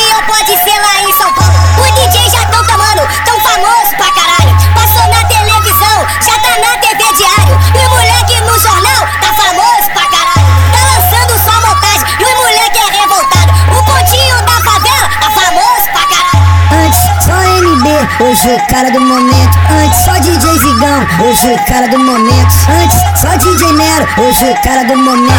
[18.19, 19.59] hoje o cara do momento.
[19.71, 22.55] Antes só DJ Zigão, hoje o cara do momento.
[22.83, 25.35] Antes só DJ Nero, hoje o cara do momento.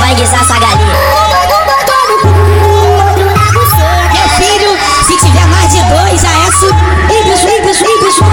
[0.00, 0.96] Vai guisar essa galinha.
[4.12, 6.66] Meu filho, se tiver mais de dois, já é su...
[6.66, 7.60] Ih, bicho, ih,
[8.04, 8.24] bicho.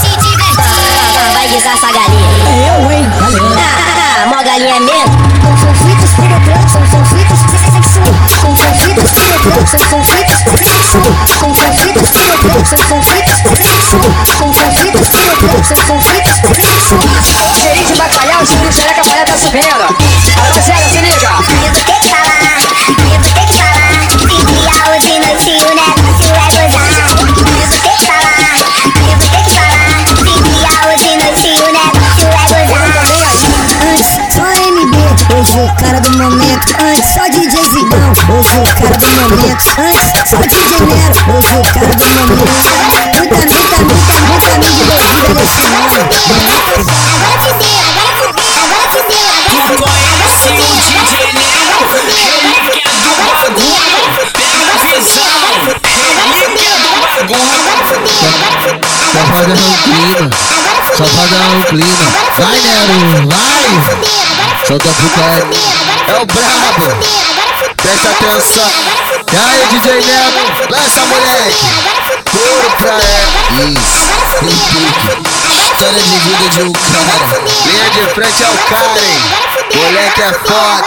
[0.00, 1.32] Se divertir.
[1.34, 2.28] Vai guisar essa galinha.
[2.48, 3.10] É eu, hein?
[3.58, 5.24] Ah, mó galinha mesmo.
[5.60, 7.38] São fritos penetrantes, são, fritos
[8.40, 9.70] são, são fritos penetrantes.
[9.88, 10.23] São são
[17.84, 19.64] De bacalhau, subiu xereca, a palha tá subindo.
[20.36, 21.28] Rapaziada, se liga.
[21.84, 22.56] Tem que falar,
[23.34, 24.08] tem que falar.
[24.08, 27.12] Se dia hoje noite o negócio é gozar.
[27.82, 28.56] Tem que falar,
[29.30, 30.00] tem que falar.
[30.08, 30.72] Se dia
[31.20, 32.64] noite o negócio é.
[33.90, 34.94] Antes só MB,
[35.54, 36.68] o cara do momento.
[36.80, 39.64] Antes só DJ Zigão, hoje o cara do momento.
[39.78, 39.93] Antes
[59.44, 60.30] Dar um clima,
[60.96, 62.06] só dar um clima.
[62.38, 63.64] Vai, Nero, vai!
[64.66, 65.44] Solta a putaria.
[66.08, 66.86] É o brabo.
[67.76, 68.70] Presta atenção.
[69.30, 70.40] E aí, DJ Nero,
[70.70, 71.66] lança moleque.
[72.32, 73.68] Puro pra ela.
[73.68, 74.08] Isso,
[74.40, 75.10] tem pique.
[75.60, 77.14] História de vida de um cara.
[77.66, 79.20] Linha de frente é o cara, hein?
[79.74, 80.84] Moleque é foda.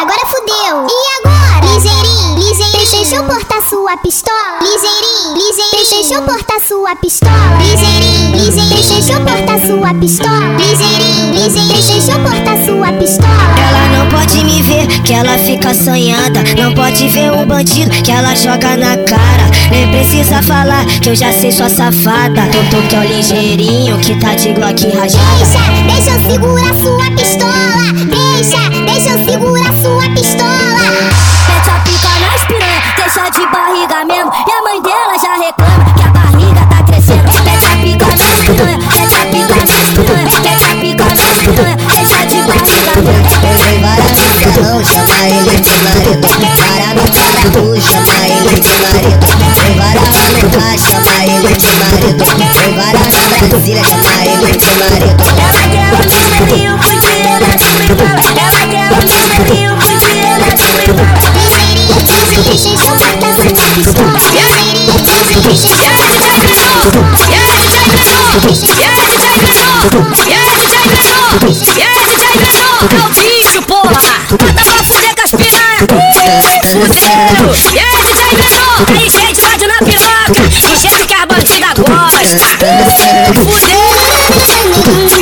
[0.00, 0.86] Agora fudeu.
[0.88, 1.74] E agora?
[1.74, 2.90] Ligeirinho, ligeirinho.
[2.90, 4.57] Deixa eu portar sua pistola.
[4.78, 5.88] Ligeirinho, ligeirinho.
[5.90, 7.58] Deixa eu portar sua pistola.
[7.60, 8.94] Ligeirinho, ligeirinho.
[8.94, 10.56] Deixa eu portar sua pistola.
[10.56, 11.82] Ligeirinho, ligeirinho.
[11.82, 13.54] Deixa eu portar sua pistola.
[13.58, 16.44] Ela não pode me ver, que ela fica sonhada.
[16.56, 19.50] Não pode ver um bandido, que ela joga na cara.
[19.72, 22.42] Nem precisa falar, que eu já sei sua safada.
[22.52, 25.38] Tonto que é o ligeirinho, que tá de glock rajada.
[25.38, 25.58] Deixa,
[25.92, 27.92] deixa eu segurar sua pistola.
[28.06, 28.67] Deixa,
[44.58, 46.28] visão, chama ele de marido.
[46.28, 49.26] Para no carro, chama ele de marido.
[49.54, 52.24] Tem várias malucas, chama ele de marido.
[52.26, 55.22] Tem várias na Brasília, chama ele de marido.
[55.38, 58.18] Ela quer o numerinho pro dia da desligada.
[58.36, 61.08] Ela quer o numerinho pro dia da desligada.
[62.44, 63.44] Deixa eu portar sua
[63.74, 64.18] pistola.
[64.18, 64.94] Ligeirinho,
[65.42, 68.18] deixa eu E aí, DJ Menor?
[68.18, 68.58] E aí, DJ Menor?
[68.58, 69.78] E aí, DJ Menor?
[70.26, 71.38] E aí, DJ Menor?
[71.38, 72.68] E aí, DJ Menor?
[72.68, 73.17] É o bicho, porra!
[76.78, 78.86] E aí, DJ Menor?
[78.88, 80.30] Aí, gente, pode na piroca!
[80.32, 82.38] Do jeito que a bandida gosta!
[83.34, 85.17] Fudeu!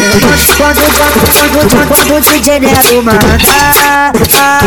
[0.00, 1.20] Quando, quando,
[1.52, 3.18] quando, quando o DJ Nero manda
[3.50, 4.60] ah, ah,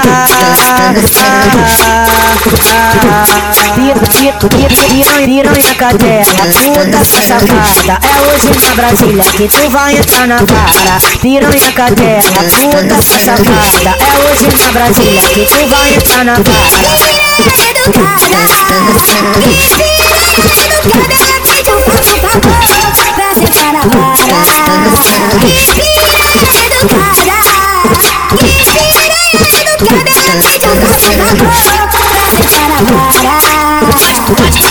[2.69, 3.23] ah,
[3.73, 6.26] pi- pi- pi- Piranha, piranha cadela,
[6.64, 12.22] puta safada É hoje na Brasília que tu vai entrar na vara Piranha cadela,
[12.61, 16.93] puta safada É hoje na Brasília que tu vai entrar na vara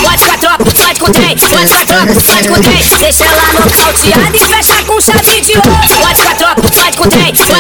[0.03, 2.85] Pode com a tropa, pode com trem, pode com a tropa, pode com trem.
[2.99, 5.71] Deixa ela nocauteada e fecha com chave de ouro.
[6.01, 6.52] Pode com a tropa,
[6.97, 7.55] com trem, tropa,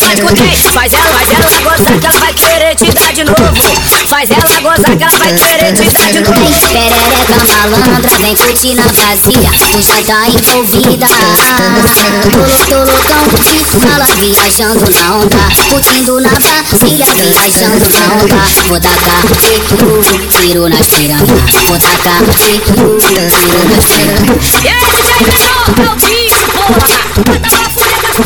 [0.00, 0.56] pode com trem.
[0.72, 3.36] Faz ela, faz ela gozar que ela vai querer te dar de novo.
[4.08, 6.68] Faz ela gozar que ela vai querer te dar de novo.
[6.68, 11.06] Perereca malandra, vem curtir na vazia, tu já tá envolvida.
[12.68, 15.36] Tolo, tolotão de fala, viajando na onda,
[15.70, 18.36] curtindo na Brasília, viajando na onda.
[18.68, 21.24] Vou tacar tiro, tiro nas piranha,
[21.66, 24.38] vou tacar tiro, tiro nas piranha.
[24.62, 26.98] E aí, DJ é o bicho, porra.
[27.24, 27.97] Bota pra fuder.
[28.18, 28.20] E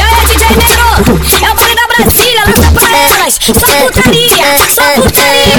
[0.00, 0.92] aí, DJ Nero,
[1.40, 3.32] é o baile da Brasília, lança pra elas.
[3.40, 5.56] Só putaria, só putaria.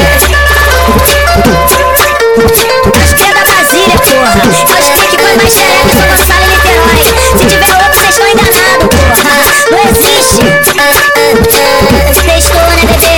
[3.02, 4.34] As cria da Brasília, porra.
[4.48, 7.02] Os cria que foi mais xereca, só Gonçalo e Niterói.
[7.40, 8.94] Se tiver outro, vocês estão enganados.
[9.72, 10.46] Não existe.
[12.24, 13.18] Sextou, né, bebê?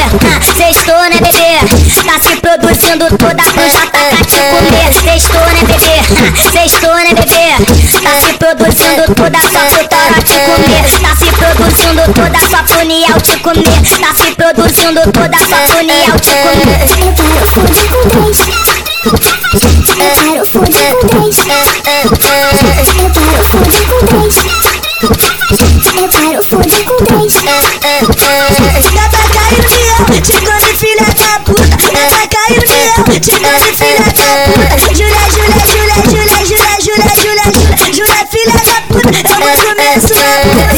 [0.56, 1.60] Sextou, né, bebê?
[2.06, 4.94] Tá se produzindo toda pro JK te comer.
[4.94, 5.98] Sextou, né, bebê?
[6.52, 7.48] Sextou, né, bebê?
[8.02, 10.84] Tá se produzindo toda sua putora te comer.
[11.02, 13.82] Tá se produzindo toda sua puniel te comer.
[14.00, 16.80] Tá se produzindo toda sua puniel te comer.
[17.02, 18.38] Eu quero foder com três.
[19.06, 21.38] Eu quero foder com três.
[22.04, 22.50] Eu quero
[23.00, 23.10] com
[24.30, 24.75] três.
[25.56, 31.40] Quero para o fundo com três Tira pra cair no chão, te come filha da
[31.40, 36.38] puta Tira pra cair no chão, te come filha da puta Jura, jura, jura, jura,
[36.45, 37.45] jura, jura, jura, jura
[37.94, 40.75] Jura filha da puta, eu vou comer sua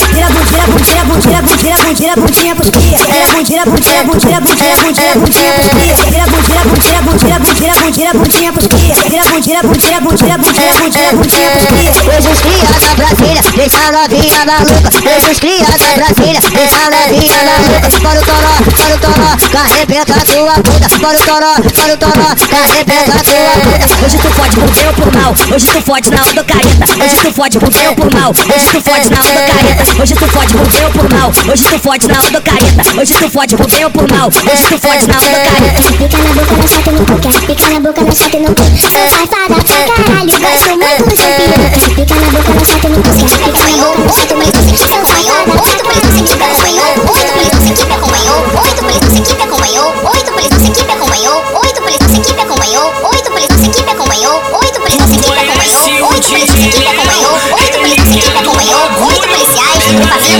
[0.67, 2.97] bundinha, bundinha, bundinha, bundinha, bundinha pros cria.
[2.97, 5.95] Tira a bundinha, bundinha, bundinha, bundinha, bundinha, bundinha pros cria.
[5.97, 8.95] Tira a bundinha, bundinha, bundinha, bundinha, bundinha, bundinha pros cria.
[8.95, 11.91] Tira a bundinha, bundinha, bundinha, bundinha, bundinha, bundinha cria.
[12.07, 14.89] Hoje os cria da Brasília, deixa a novinha maluca.
[14.97, 17.87] Hoje os cria da Brasília, deixa a novinha maluca.
[18.01, 20.87] Para o toró, para o toró, carrebenta a tua bunda.
[20.99, 23.85] Para o toró, para o toró, carrebenta a tua bunda.
[24.05, 25.35] Hoje tu fode por bem ou por mal.
[25.53, 26.85] Hoje tu fode na onda careta.
[27.03, 28.29] Hoje tu fode por bem ou por mal.
[28.31, 30.01] Hoje tu fode na onda careta.
[30.01, 31.31] Hoje tu fode por bem ou por mal.
[31.51, 32.99] Hoje tu fode na onda careta.
[32.99, 34.27] Hoje tu fode por bem ou por mal.
[34.27, 35.81] Hoje tu fode na onda careta.
[35.97, 38.41] Pica na boca, na chata e no cu, quer pica na boca, na chata e
[38.41, 38.63] no cu.
[38.63, 41.79] Sou safada pra caralho, gosto muito do piroca.
[41.95, 44.49] Pica na boca, na chata e no cu, quer pica na boca, na chata e
[44.49, 44.79] no cu.
[44.79, 46.91] Sou safada Oito por isso, equipe acompanhou.
[47.13, 48.39] Oito isso, equipe acompanhou.
[48.63, 49.87] Oito isso, equipe acompanhou.
[50.03, 51.66] Oito isso, equipe acompanhou.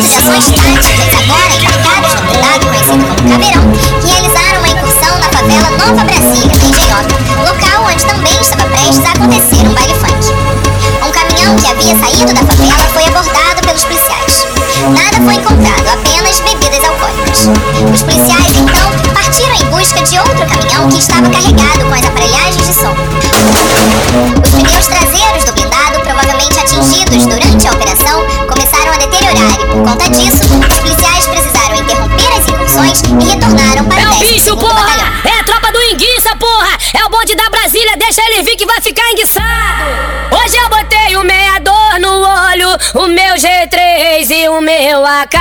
[0.05, 3.65] De ações táticas agora embarcados no condado conhecido como Caveirão,
[4.05, 9.11] realizaram uma incursão na favela Nova Brasília, em Engenhoca, local onde também estava prestes a
[9.11, 10.33] acontecer um baile funk.
[11.01, 14.45] Um caminhão que havia saído da favela foi abordado pelos policiais.
[14.93, 17.49] Nada foi encontrado, apenas bebidas alcoólicas.
[17.91, 22.67] Os policiais então partiram em busca de outro caminhão que estava carregado com as aparelhagens
[22.67, 22.93] de som.
[24.45, 28.23] Os pneus traseiros do blindado, provavelmente atingidos durante a operação,
[29.27, 34.07] deteriorar e, por conta disso, os policiais precisaram interromper as incursões e retornaram para É
[34.07, 34.73] o o 12º bicho, porra!
[34.73, 35.13] batalhão.
[35.25, 36.77] É a tropa do enguiça, porra!
[36.93, 39.45] É o bonde da Brasília, deixa ele vir que vai ficar enguiçado!
[40.31, 45.35] Hoje eu botei o meador no olho, o meu G3 e o meu AK.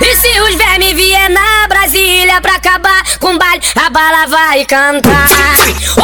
[0.00, 4.64] E se os vermes vier na Brasília pra acabar com o baile, a bala vai
[4.64, 5.26] cantar.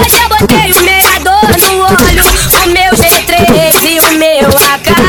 [0.01, 2.25] Hoje eu botei o meador no olho,
[2.65, 5.03] o meu G3 e o meu AK.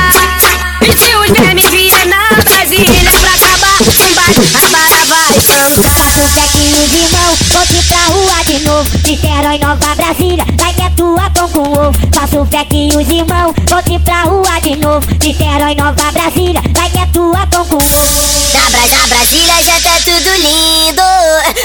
[4.34, 5.94] Com baile, a bala vai cantar.
[5.94, 10.82] Faço um fequinho de mão, volte pra rua de novo Niterói, Nova Brasília, vai que
[10.82, 11.94] é tua pão com ovo.
[12.14, 15.06] Faço um fequinho de mão, volte pra rua de novo.
[15.22, 18.26] Niterói, Nova Brasília, vai que é tua pão com ovo.
[18.54, 21.02] Na, Bra na Brasília já tá tudo lindo.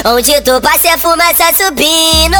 [0.05, 2.37] Onde tu passa a fumaça subindo.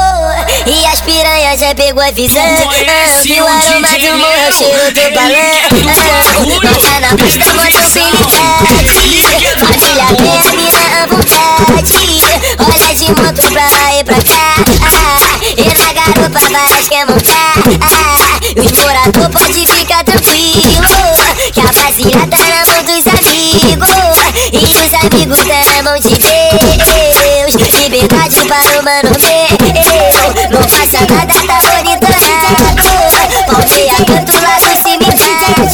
[0.67, 2.43] E as piranhas já pegou a visão.
[2.63, 5.61] Conhece Viu o o aroma DJ do morro, cheiro do balão.
[6.61, 8.51] Bota na pista, bota habilidade
[9.59, 11.51] Família vem a minha vontade
[12.59, 15.20] Olha de moto pra lá e pra cá
[16.89, 17.53] quer montar
[18.57, 20.81] Os morador pode ficar tranquilo
[21.53, 23.89] Que a Brasília tá na mão dos amigos
[24.51, 29.47] E os amigos tá na mão de Deus Liberdade para o mano meu
[30.51, 32.61] Não passa nada, tá monitorado
[33.47, 35.65] Palmeia canto lá no cemitério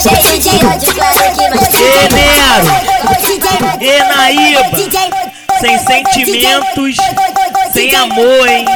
[0.00, 1.68] Cheio de ódio, claro que nós
[2.12, 2.66] Nero!
[3.80, 4.62] Ê, Naíba!
[5.60, 6.96] Sem sentimentos,
[7.72, 8.66] sem amor, hein?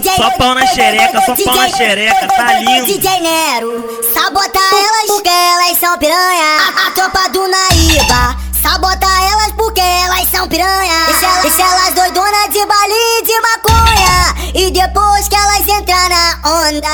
[0.00, 2.86] DJ Só pau na xereca, só pau na xereca, tá lindo.
[2.86, 6.56] DJ Nero, sabota elas porque elas são piranha.
[6.86, 11.04] A, tropa do Naíba, sabota elas porque elas são piranha.
[11.06, 14.40] Deixa, elas, elas doidona de balinho de maconha.
[14.54, 16.88] E depois que elas entrar na onda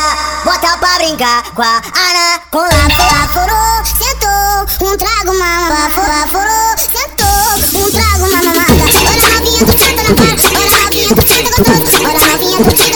[0.45, 2.77] Bota pra brincar com a anaconda.
[3.33, 5.91] Furou, sentou, um trago mamada
[6.28, 8.66] Furou, sentou, um trago mamada
[9.09, 12.05] Olha a novinha do senta na cara Olha novinha do senta gostoso.
[12.05, 12.95] Olha novinha do senta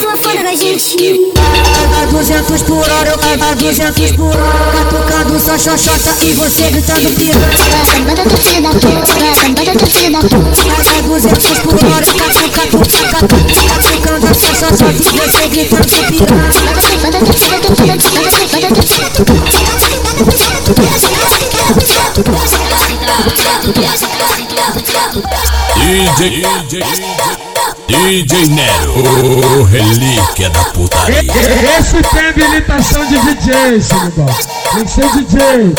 [0.00, 0.96] fofona da gente.
[0.96, 4.38] Canta 200 por hora, eu canta 200 por hora.
[4.40, 7.50] Tá Catucando só xoxota e você gritando piranha.
[7.92, 10.18] Samba da torcida, samba da torcida.
[10.18, 13.00] Canta 200 por hora, catuca, catuca.
[13.68, 16.50] Catucando tá só xoxota e você gritando piranha.
[16.80, 19.00] Samba da torcida, torcida, torcida, samba da torcida.
[25.76, 27.49] DJ, DJ, DJ.
[27.90, 28.94] Nero,
[29.58, 31.18] o relíquia da putaria.
[31.76, 34.28] Esse tem habilitação de DJ, Sinibal.
[34.74, 35.74] Tem que ser DJ.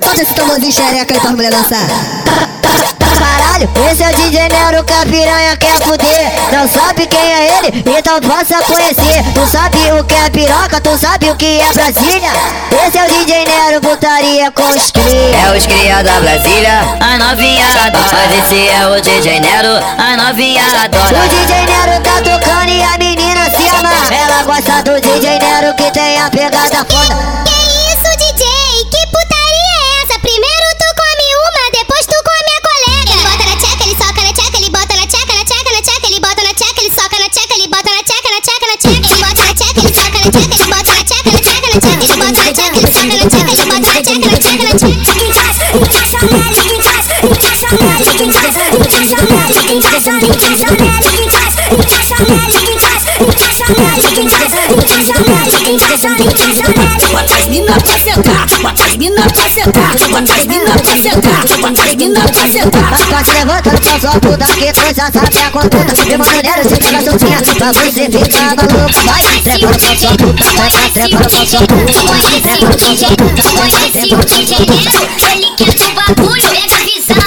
[0.00, 1.86] Bota esse tamborzinho xereca aí pra mulher dançar.
[3.56, 6.32] Caralho, esse é o DJ Nero que a piranha quer fuder.
[6.52, 9.22] Não sabe quem é ele, então possa conhecer.
[9.32, 12.30] Tu sabe o que é piroca, tu sabe o que é Brasília.
[12.86, 15.36] Esse é o DJ Nero, putaria com os cria.
[15.38, 18.18] É os cria da Brasília, a novinha adora.
[18.44, 21.16] Esse é o DJ Nero, a novinha adora.
[21.16, 23.90] O DJ Nero tá tocando e a menina se ama.
[24.14, 27.46] Ela gosta do DJ Nero que tem a pegada foda.
[40.30, 41.28] Tcheca,
[54.16, 54.35] ele
[55.76, 57.46] na ele bota na na na ele na ele na ele na na na as
[57.46, 61.94] mina pra sentar, bota as mina pra sentar, bota as mina pra sentar, bota as
[61.94, 62.96] mina pra sentar.
[63.16, 67.00] Tá se levantando pra sua puta que já sabe a conduta De maneira se pega
[67.02, 71.84] soltinha pra você ficar maluca Vai, trepa na sua puta, trepa, trepa na sua puta
[72.42, 77.25] Trepa na sua puta, Conhece o DJ Nero, relíquia do bagulho, pega a visão,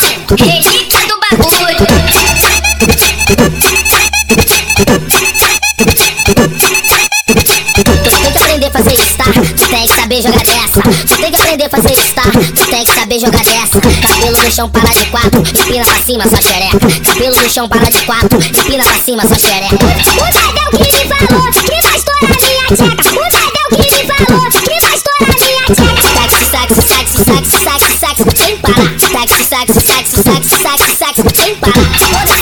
[11.59, 13.79] Fazer star, tu tem que saber jogar dessa.
[13.79, 16.79] Cabelo no chão, para de quatro, empina pra cima, só xereca.
[17.05, 19.75] Cabelo no chão, para de quatro, empina pra cima, só xereca.
[19.75, 22.83] O Tadeu que me falou que vai estourar minha tcheca.
[22.89, 26.09] O Tadeu que me falou que vai estourar minha tcheca.
[26.49, 28.89] Sexy, sexy, sexy, sexy, sexy, sem parar.
[28.97, 31.89] Sexy, sexy, sexy, sexy, sexy, sexy, sem parar.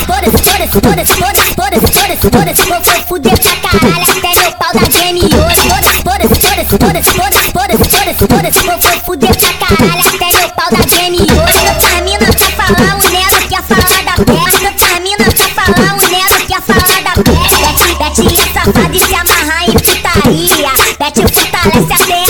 [0.06, 2.62] Foda-se, foda-se, foda-se, foda-se, foda-se, foda-se, foda-se, foda-se.
[2.68, 5.62] Vou fuder pra caralho até meu pau da game hoje.
[5.68, 7.77] Foda-se, foda-se, foda-se, foda-se, foda-se, foda-se,
[8.14, 8.60] foda-se, foda-se.
[8.60, 11.60] Vou vou fuder pra caralho até meu pau da game hoje.
[11.68, 14.68] Outra mina pra falar, o Nero quer falar da perna.
[14.68, 17.58] Outra mina pra falar, o Nero quer falar da perna.
[17.98, 20.72] Bete, bete é safada e se amarrar em putaria.
[20.98, 22.27] Bete fortalece até a tropa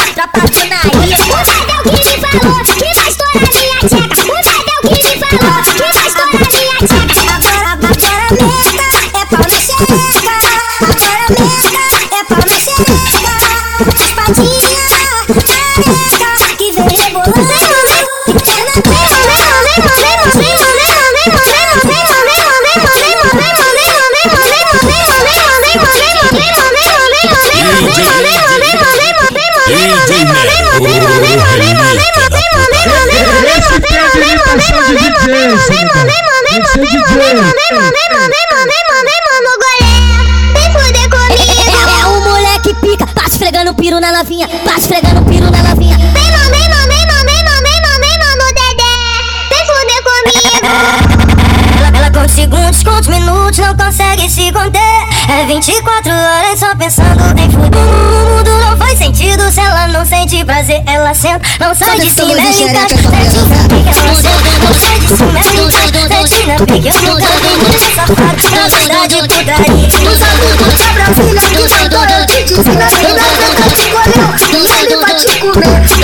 [55.48, 57.80] 24 horas só pensando em fuder.
[57.80, 60.82] O mundo não faz sentido se ela não sente prazer.
[60.86, 62.96] Ela senta, não sai de cima, ela encaixa.
[63.10, 66.28] Mete na pique, ela senta, não sai de cima, ela encaixa.
[66.28, 68.36] Mete na pique, eu nunca vi mulher safada.
[68.54, 69.88] Na verdade, putaria.
[69.88, 72.68] Os adultos da Brasília que sentou, eu te disse.
[72.68, 75.97] Na tranca te engoleu, e ele vai te comer.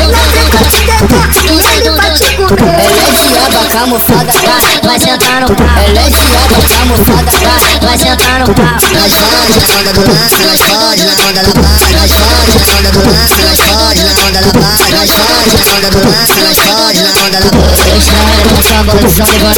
[3.68, 5.66] Camuflada, vai, vai sentar no pau.
[5.86, 8.64] Ela é diaba camuflada, vai, vai sentar no pau.
[8.94, 12.78] Nós fode na onda do lance, nós fode na onda da barra Nós fode na
[12.78, 16.40] onda do lance, nós fode na onda da barra Nós fode na onda do lance,
[16.40, 17.64] nós fode na onda da barra
[17.96, 19.56] Estrela com saborizão e vai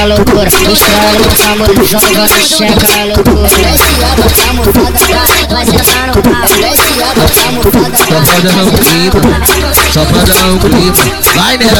[0.00, 0.48] a loucura.
[0.48, 3.48] Estrela com saborizão e vai a loucura.
[3.48, 4.98] Ela é diaba camuflada,
[5.48, 6.14] vai, sentar no.
[6.50, 6.78] Ela é
[7.40, 9.20] camuflada, Só pode dar um clima,
[9.92, 10.94] só pode dar um clima.
[11.34, 11.78] Vai, Nero,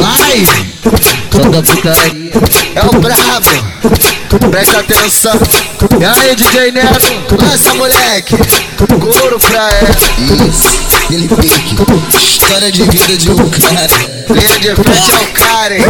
[0.00, 1.01] vai!
[1.30, 2.32] Só da putaria.
[2.74, 5.38] É o brabo, presta atenção.
[6.00, 6.88] E aí, DJ Nero,
[7.40, 8.36] lança moleque,
[9.00, 9.96] couro pra ela.
[10.48, 10.68] Isso,
[11.10, 11.76] ele pique.
[12.18, 14.22] História de vida de um cara.
[14.30, 15.84] Linha de frente ao cara, hein?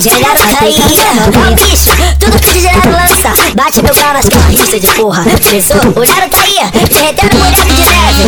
[0.00, 4.28] Genero tá aí, é o bicho, tudo que o Genero lança Bate meu pau nas
[4.28, 5.24] carristas de porra.
[5.24, 8.22] Pesou, o Nero tá aí, derretendo boneco de neve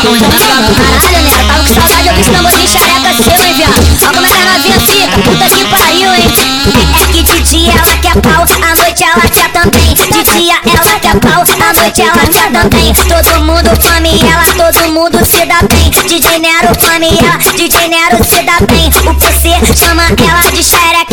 [0.00, 3.74] Caralho, Nero, tava com saudade, eu esse namoro de xareca seu, hein, viado?
[4.00, 6.32] Olha como é que a novinha fica, puta que pariu, hein?
[7.02, 9.92] É que de dia ela quer pau, à noite ela quer também.
[9.92, 12.94] De dia ela quer pau, à noite ela quer também.
[12.94, 15.90] Todo mundo come ela, todo mundo se dá bem.
[16.08, 18.88] DJ Nero come ela, DJ Nero se dá bem.
[19.06, 21.09] O PC chama ela de xerequinha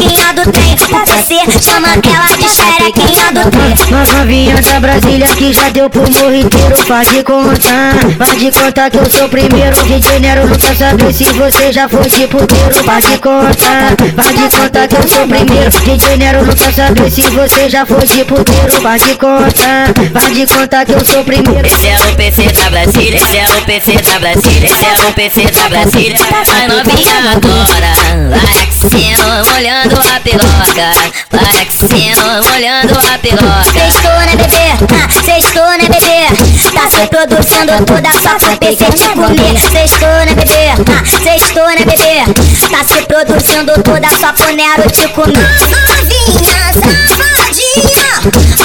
[0.48, 3.58] do trem O PC ABC, chama ela de xerequinha do T.
[3.92, 8.52] Mas novinha da Brasília que já deu pro morro inteiro Faz de conta, faz de
[8.52, 10.48] conta que eu sou o primeiro DJ Nero.
[10.48, 14.88] Não quer saber se você já foi de puteiro Faz de conta, faz de conta
[14.88, 16.46] que eu sou o primeiro DJ Nero.
[16.46, 20.86] Não quer saber se você já foi de puteiro Faz de conta, faz de conta
[20.86, 21.68] que eu sou o primeiro.
[21.68, 25.14] Esse é o PC da Brasília, esse é o PC da Brasília, esse é o
[25.14, 26.18] PC da Brasília.
[26.18, 30.92] A novinha adora, vai aquecendo, molhando a piroca,
[31.32, 33.64] vai aquecendo, molhando a piroca.
[33.74, 34.70] Sextou, né, bebê?
[34.94, 36.28] Ah, sextou, né, bebê?
[36.74, 39.58] Tá se produzindo toda só pro PC te comer.
[39.72, 40.70] Sextou, né, bebê?
[40.94, 42.24] Ah, sextou, né, bebê?
[42.70, 45.38] Tá se produzindo toda só pro Nero te comer.
[45.38, 48.10] Novinha, safadinha,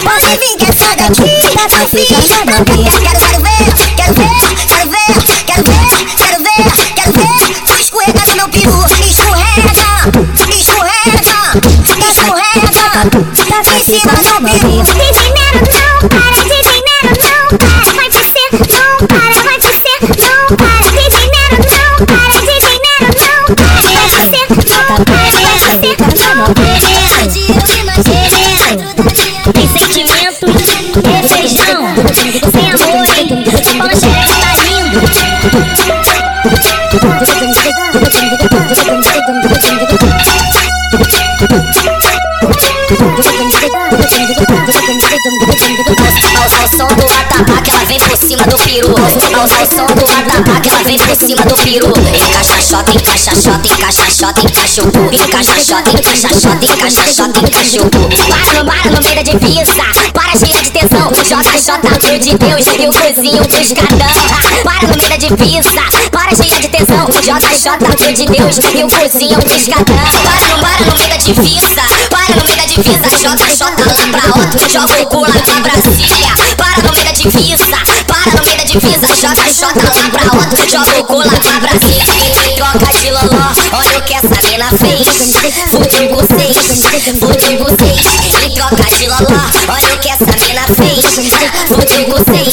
[0.04, 1.72] pode vir que essa daqui tá.
[1.72, 2.04] Quero,
[2.42, 3.62] quero ver, quero ver,
[3.96, 4.71] quero ver,
[12.94, 18.08] mato tá Só te ensino no Tem dinheiro não, para de dinheiro não Para, vai
[18.10, 20.90] te ser bom Para, vai te ser bom Para.
[20.90, 25.80] De dinheiro não, para de dinheiro não Para, vai te ser bom Para, vai te
[25.80, 25.96] ser
[26.36, 26.91] bom
[48.32, 48.94] cima do peru.
[48.96, 51.92] Ao som do atabaque, ela vem por cima do peru.
[52.14, 55.14] Encaixa xota, encaixa xota, encaixa xota, encaixa o cu.
[55.14, 58.08] Encaixa xota, encaixa xota, encaixa xota, encaixa o cu.
[58.28, 59.84] Para no bar, no meio da divisa.
[60.14, 60.72] Para cheia de.
[61.32, 64.08] Joga xota pro de Deus e o cozinho pescadão.
[64.64, 65.70] Para no meio da divisa.
[66.10, 67.06] Para cheia de tesão.
[67.56, 69.84] Xota pro de Deus e o cozinho pescadão.
[69.84, 71.82] Para no bar, no meio da divisa.
[72.10, 73.18] Para no da divisa.
[73.22, 74.68] Joga xota lá pra outro.
[74.68, 76.34] Joga o cu lá pra Brasília.
[76.56, 78.11] Para no meio da divisa.
[78.72, 79.06] Divisa.
[79.14, 80.70] Joga xota lá pra outro.
[80.70, 81.24] Joga o cu lá
[81.60, 81.72] pra.
[81.76, 83.52] Em troca de loló.
[83.72, 85.06] Olha o que essa mina fez.
[85.70, 86.56] Fudeu vocês.
[87.20, 88.00] Fudeu vocês.
[88.42, 89.42] Em troca de loló.
[89.68, 91.04] Olha o que essa mina fez.
[91.68, 92.48] Fudeu vocês.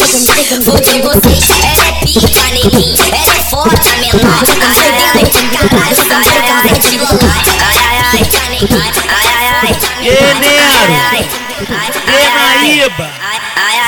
[0.66, 1.44] Fudeu vocês.
[1.64, 3.06] Ela é pica, neguinho.
[3.14, 4.44] Ela é foda, menor.
[4.62, 5.24] Ai, ai, ai.
[5.70, 6.80] Caralho, sai, ai, ai.
[6.80, 7.20] De loló.
[7.24, 8.20] Ai, ai, ai.
[9.10, 9.74] Ai, ai, ai.
[10.02, 10.40] Nero,
[12.10, 13.08] Enaíba,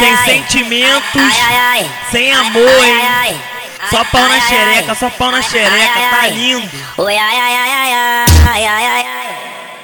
[0.02, 1.34] sem sentimentos,
[2.12, 3.40] sem amor, hein?
[3.92, 6.68] Só pau na xereca, só pau na xereca, tá lindo.
[6.98, 9.06] Oi, ai, ai, ai, ai, ai, ai,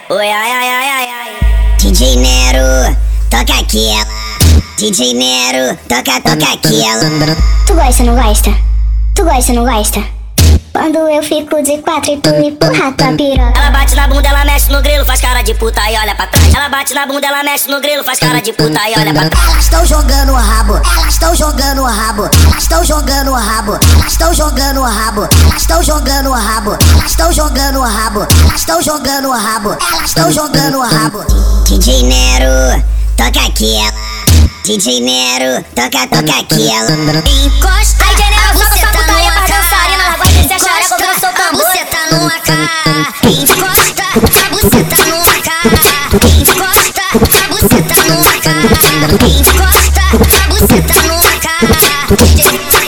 [0.09, 1.37] Oi, ai, ai, ai, ai,
[1.77, 2.97] DJ Nero,
[3.29, 4.07] toca aqui ela.
[4.77, 7.35] DJ Nero, toca, toca aqui ela.
[7.67, 8.55] Tu gosta, ou não gosta?
[9.13, 10.16] Tu gosta, ou não gosta?
[10.77, 13.59] Quando eu fico de quatro e tu empurra tua piroca.
[13.59, 16.27] Ela bate na bunda, ela mexe no grilo, faz cara de puta e olha pra
[16.27, 16.53] trás.
[16.53, 19.27] Ela bate na bunda, ela mexe no grilo, faz cara de puta e olha pra
[19.27, 19.49] trás.
[19.49, 23.79] Elas estão jogando o rabo, elas estão jogando o rabo, elas estão jogando o rabo,
[23.95, 28.27] elas estão jogando o rabo, elas estão jogando o rabo, elas estão jogando o rabo,
[28.45, 31.23] elas estão jogando o rabo, elas estão jogando o rabo.
[31.65, 32.83] DJ Nero,
[33.17, 33.93] toca aquela.
[34.63, 36.91] DJ Nero, toca, toca aquela.
[37.25, 38.05] Encosta,
[42.11, 42.49] no AK.
[43.25, 45.49] Encosta, a buceta no AK.
[46.39, 48.47] Encosta, a buceta no AK.
[49.27, 51.47] Encosta, a buceta no AK.
[52.17, 52.41] DJ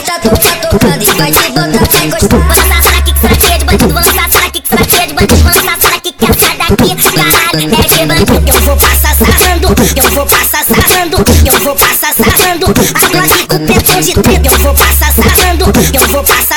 [0.04, 2.40] tá tocando, e vai te botar pra encostar.
[2.50, 5.90] Essa daqui que que é de bandido, essa daqui que que é de bandido, essa
[5.90, 8.48] daqui que essa daqui, caralho, é de bandido.
[8.48, 12.66] Eu vou passar sarrando, eu vou passar sarrando, eu vou passar sarrando.
[12.94, 16.49] A Glock com petão de treta, eu vou passar sarrando, eu vou passar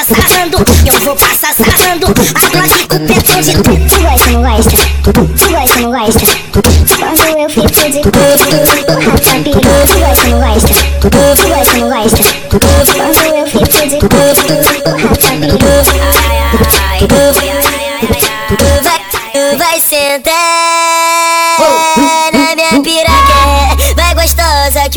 [1.58, 2.08] vou passar sarrando.
[2.08, 3.88] A Glock com petão de treta.
[3.90, 4.78] Tu gosta, não gosta?
[5.04, 5.12] Tu
[5.52, 6.26] gosta, não gosta?
[6.54, 8.56] Quando eu fico de custo,
[8.96, 9.62] racha piru.
[9.62, 9.68] Tu
[10.00, 10.74] gosta, não gosta?
[11.00, 12.24] Tu gosta, não gosta?
[12.50, 14.54] Quando eu fico de custo,
[14.98, 15.73] racha piru.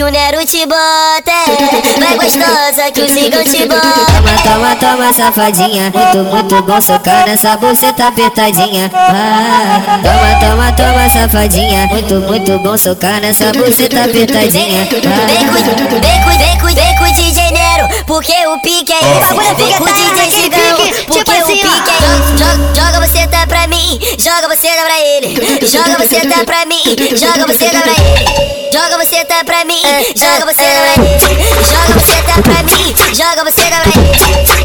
[0.06, 1.32] O Nero te bota.
[1.98, 3.82] Vai gostosa que o cigão te bota.
[3.82, 5.92] Toma, toma, toma, safadinha.
[5.92, 8.90] Muito, muito bom socar nessa buceta apertadinha.
[8.94, 11.86] Ah, toma, toma, toma, safadinha.
[11.88, 14.84] Muito, muito bom socar nessa buceta apertadinha.
[14.84, 15.48] Vem Ah.
[15.48, 19.34] com, vem com, vem com, vem com o DJ Nero, porque o pique é esse.
[19.56, 20.78] Vem com o DJ Cigão,
[21.66, 25.34] Fica aí, joga, joga você tá pra mim, joga você tá pra ele.
[25.66, 26.82] Joga você tá pra mim,
[27.16, 28.66] joga você tá pra ele.
[28.72, 29.80] Joga você tá pra mim,
[30.14, 31.46] joga você tá pra ele.
[31.66, 34.16] Joga você tá pra mim, joga você tá pra ele.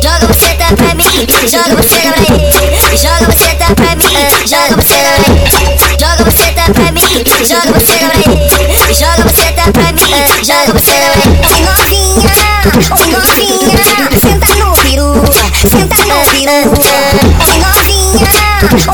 [0.01, 2.97] Joga você tá pra mim, joga você tá pra ele.
[2.97, 4.13] Joga você tá pra mim,
[4.45, 5.51] joga você tá pra ele.
[5.99, 7.09] Joga você tá pra mim,
[7.45, 8.51] joga você tá pra ele.
[8.93, 10.11] Joga você tá pra mim,
[10.43, 11.31] joga você tá pra ele.
[11.65, 12.33] Novinha,
[13.07, 13.79] novinha,
[14.19, 14.50] senta
[15.67, 16.73] senta no peru.
[17.47, 18.29] Oi novinha,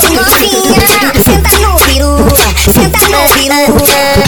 [0.03, 2.11] oi novinha, senta no peru,
[2.73, 4.26] senta no peru.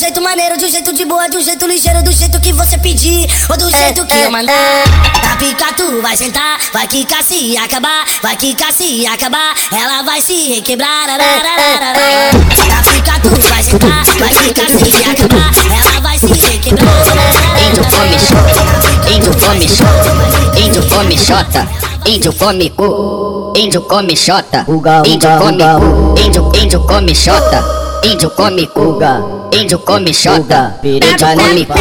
[0.00, 2.78] Jeito maneiro, de um jeito de boa, de um jeito ligeiro, do jeito que você
[2.78, 4.54] pedir, ou do jeito que eu mandar.
[5.22, 10.22] Tá pica, tu vai sentar, vai quicar se acabar, vai quicar se acabar, ela vai
[10.22, 11.06] se requebrar.
[11.06, 11.16] Tá
[12.90, 16.88] pica, tu vai sentar, vai quicar se acabar, ela vai se requebrar.
[17.68, 18.62] Índio come xota,
[19.12, 20.10] índio come xota,
[20.58, 21.68] índio come xota,
[22.06, 24.64] índio come cu, índio come xota,
[25.04, 28.98] índio come cu, índio, índio come xota, índio come cu,
[29.52, 31.74] índio come xota, índio come cu.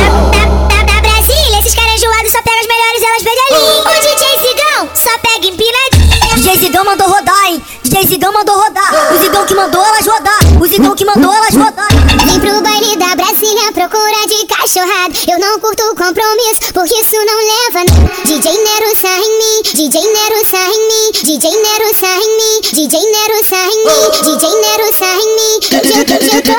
[0.85, 3.57] Da Brasília, esses caras enjoados só pegam as melhores, elas beijam ali.
[3.79, 6.35] O DJ Cigão só pega empinadinha.
[6.35, 7.61] DJ Zigão mandou rodar, hein?
[7.99, 9.13] DJ Zigão mandou rodar.
[9.13, 10.39] O Zigão que mandou elas rodar.
[10.61, 11.87] O Zigão que mandou elas rodar.
[12.25, 15.13] Vem pro baile da Brasília, procura de cachorrada.
[15.27, 18.13] Eu não curto compromisso, porque isso não leva nada.
[18.23, 22.61] DJ Nero sai em mim, DJ Nero sai em mim, DJ Nero sai em mim,
[22.71, 25.59] DJ Nero sai em mim, DJ Nero sai em mim.
[25.59, 26.51] DJ, DJ, tô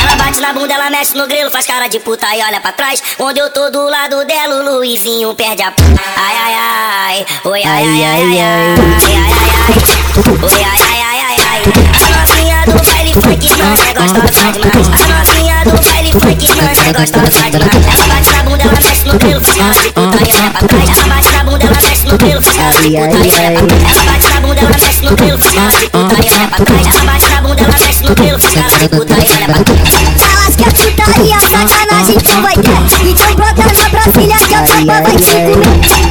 [0.00, 2.72] Ela bate na bunda, ela mexe no grilo, faz cara de puta e olha pra
[2.72, 3.02] trás.
[3.18, 5.74] Onde eu tô do lado dela, o Luizinho perde a.
[6.16, 7.26] Ai, ai, ai.
[7.44, 8.74] Oi, ai, ai, ai, ai, ai.
[9.04, 9.96] Ai, ai, ai, ai.
[10.16, 10.85] Oi, ai, ai, ai, ai, ai.
[10.86, 14.86] A novinha do baile funk não é gostosa demais.
[14.86, 17.74] A novinha do baile funk não é gostosa demais.
[17.86, 20.88] Ela bate na bunda, ela mexe no faz cara de puta e olha pra trás.
[20.88, 23.76] Ela bate na bunda, ela mexe no faz cara de puta e olha pra trás.
[23.90, 26.86] Ela bate na bunda, ela mexe no faz cara de puta e olha pra trás.
[26.86, 29.90] Ela bate na bunda, ela mexe no faz cara de puta e olha pra trás.
[30.36, 32.80] Elas quer putaria, sacanagem, então vai ter.
[33.06, 35.66] Então brota na Brasília que a tropa vai te comer.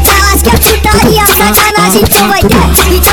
[0.06, 3.05] Elas quer putaria, sacanagem, então vai ter.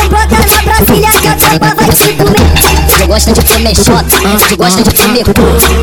[1.52, 5.32] Índio gosta de comer xota, índio gosta de comer cu,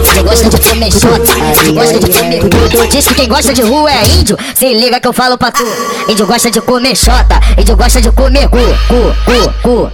[0.10, 2.70] índio gosta de comer xota, índio gosta de comer cu.
[2.70, 5.52] Tu diz que quem gosta de rua é índio, se liga que eu falo pra
[5.52, 5.64] tu.
[6.08, 9.92] Índio gosta de comer xota, índio gosta de comer cu, cu, cu, cu.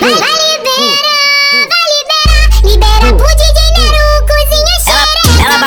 [0.00, 0.53] Vai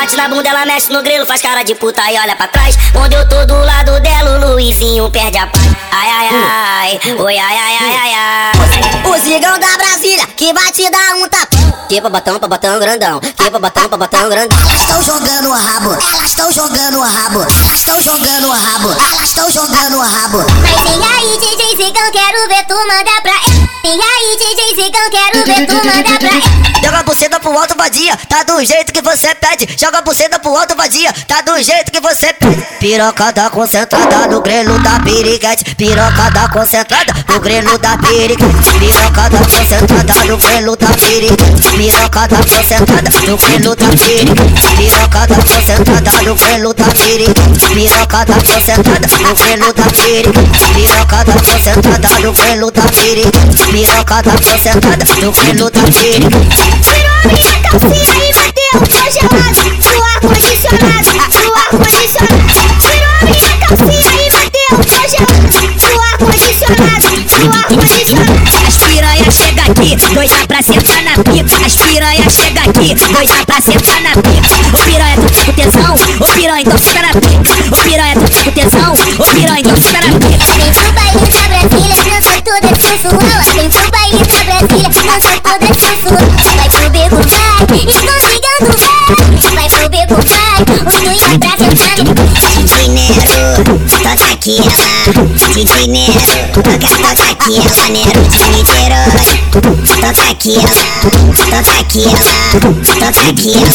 [0.08, 2.78] bate na bunda, ela mexe no grilo, faz cara de puta e olha pra trás.
[2.96, 5.66] Onde eu tô do lado dela, o Luizinho perde a paz.
[5.92, 9.12] Ai, ai, ai, oi, ai, ai, ai, ai, ai.
[9.12, 11.58] O zigão da Brasília que vai te dar um tapa.
[11.90, 13.20] Que pra botão, pra botão grandão.
[13.20, 14.60] Que pra botão, pra botão grandão.
[14.60, 18.92] Elas estão jogando o rabo, elas estão jogando o rabo, elas estão jogando o rabo,
[18.92, 20.46] elas estão jogando o rabo.
[20.62, 23.68] Mas vem aí, DJ Zigão, quero ver tu mandar pra ela.
[23.84, 26.68] Vem aí, DJ Zigão, quero ver tu mandar pra ela.
[26.84, 29.68] Joga a buceta pro alto, vadia, tá do jeito que você pede.
[29.78, 32.68] Joga a buceta pro alto, vadia, tá do jeito que você pede.
[32.80, 35.76] Piroca da concentrada no grelo da piriguete.
[35.76, 38.72] Piroca da concentrada no grelo da piriguete.
[38.80, 41.78] Piroca da concentrada no grelo da piriguete.
[41.78, 44.44] Piroca da concentrada no grelo da piriguete.
[44.78, 47.42] Piroca da concentrada no grelo da piriguete.
[47.74, 50.42] Piroca da concentrada no grelo da piriguete.
[50.74, 53.66] Piroca da concentrada no grelo da piriguete.
[53.72, 56.48] Piroca da concentrada no grelo da piriguete.
[56.84, 61.07] Tirou minha calcinha e meteu congelado no ar-condicionado, no
[69.72, 71.66] aqui, doida pra sentar na pica.
[71.66, 74.56] As piranha chega aqui, doida pra sentar na pica.
[74.74, 75.96] Ô piranha, tu tá com tesão?
[76.20, 77.38] Ô piranha, então senta na pica.
[77.72, 78.94] Ô piranha, tu tá com tesão?
[78.94, 80.46] Ô piranha, então senta na pica.
[80.58, 83.40] Vem pro baile da Brasília, dança toda sensual.
[83.56, 86.28] Vem pro baile da Brasília, dança toda sensual.
[86.56, 89.08] Vai pro beco, vai, escondigando vai.
[89.54, 90.60] Vai pro beco, vai,
[91.02, 91.96] dois pra sentar.
[92.58, 93.22] DJ Nero,
[93.64, 94.72] toca aquela.
[95.54, 96.14] DJ Nero,
[96.54, 97.90] toca, toca aquela.
[97.90, 99.10] Nero de Niterói,
[99.52, 101.08] toca aquela.
[101.38, 102.20] Toca aquela,
[102.86, 103.68] toca aquela.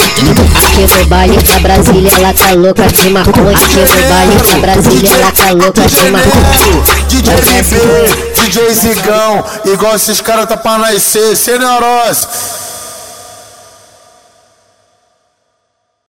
[0.57, 3.57] Aqui no baile da Brasília ela tá louca de maconha.
[3.57, 7.03] Aqui no baile da Brasília ela tá louca de maconha.
[7.09, 12.27] DJ DB, DJ Zigão, igual esses caras tá pra nascer, sem neurose.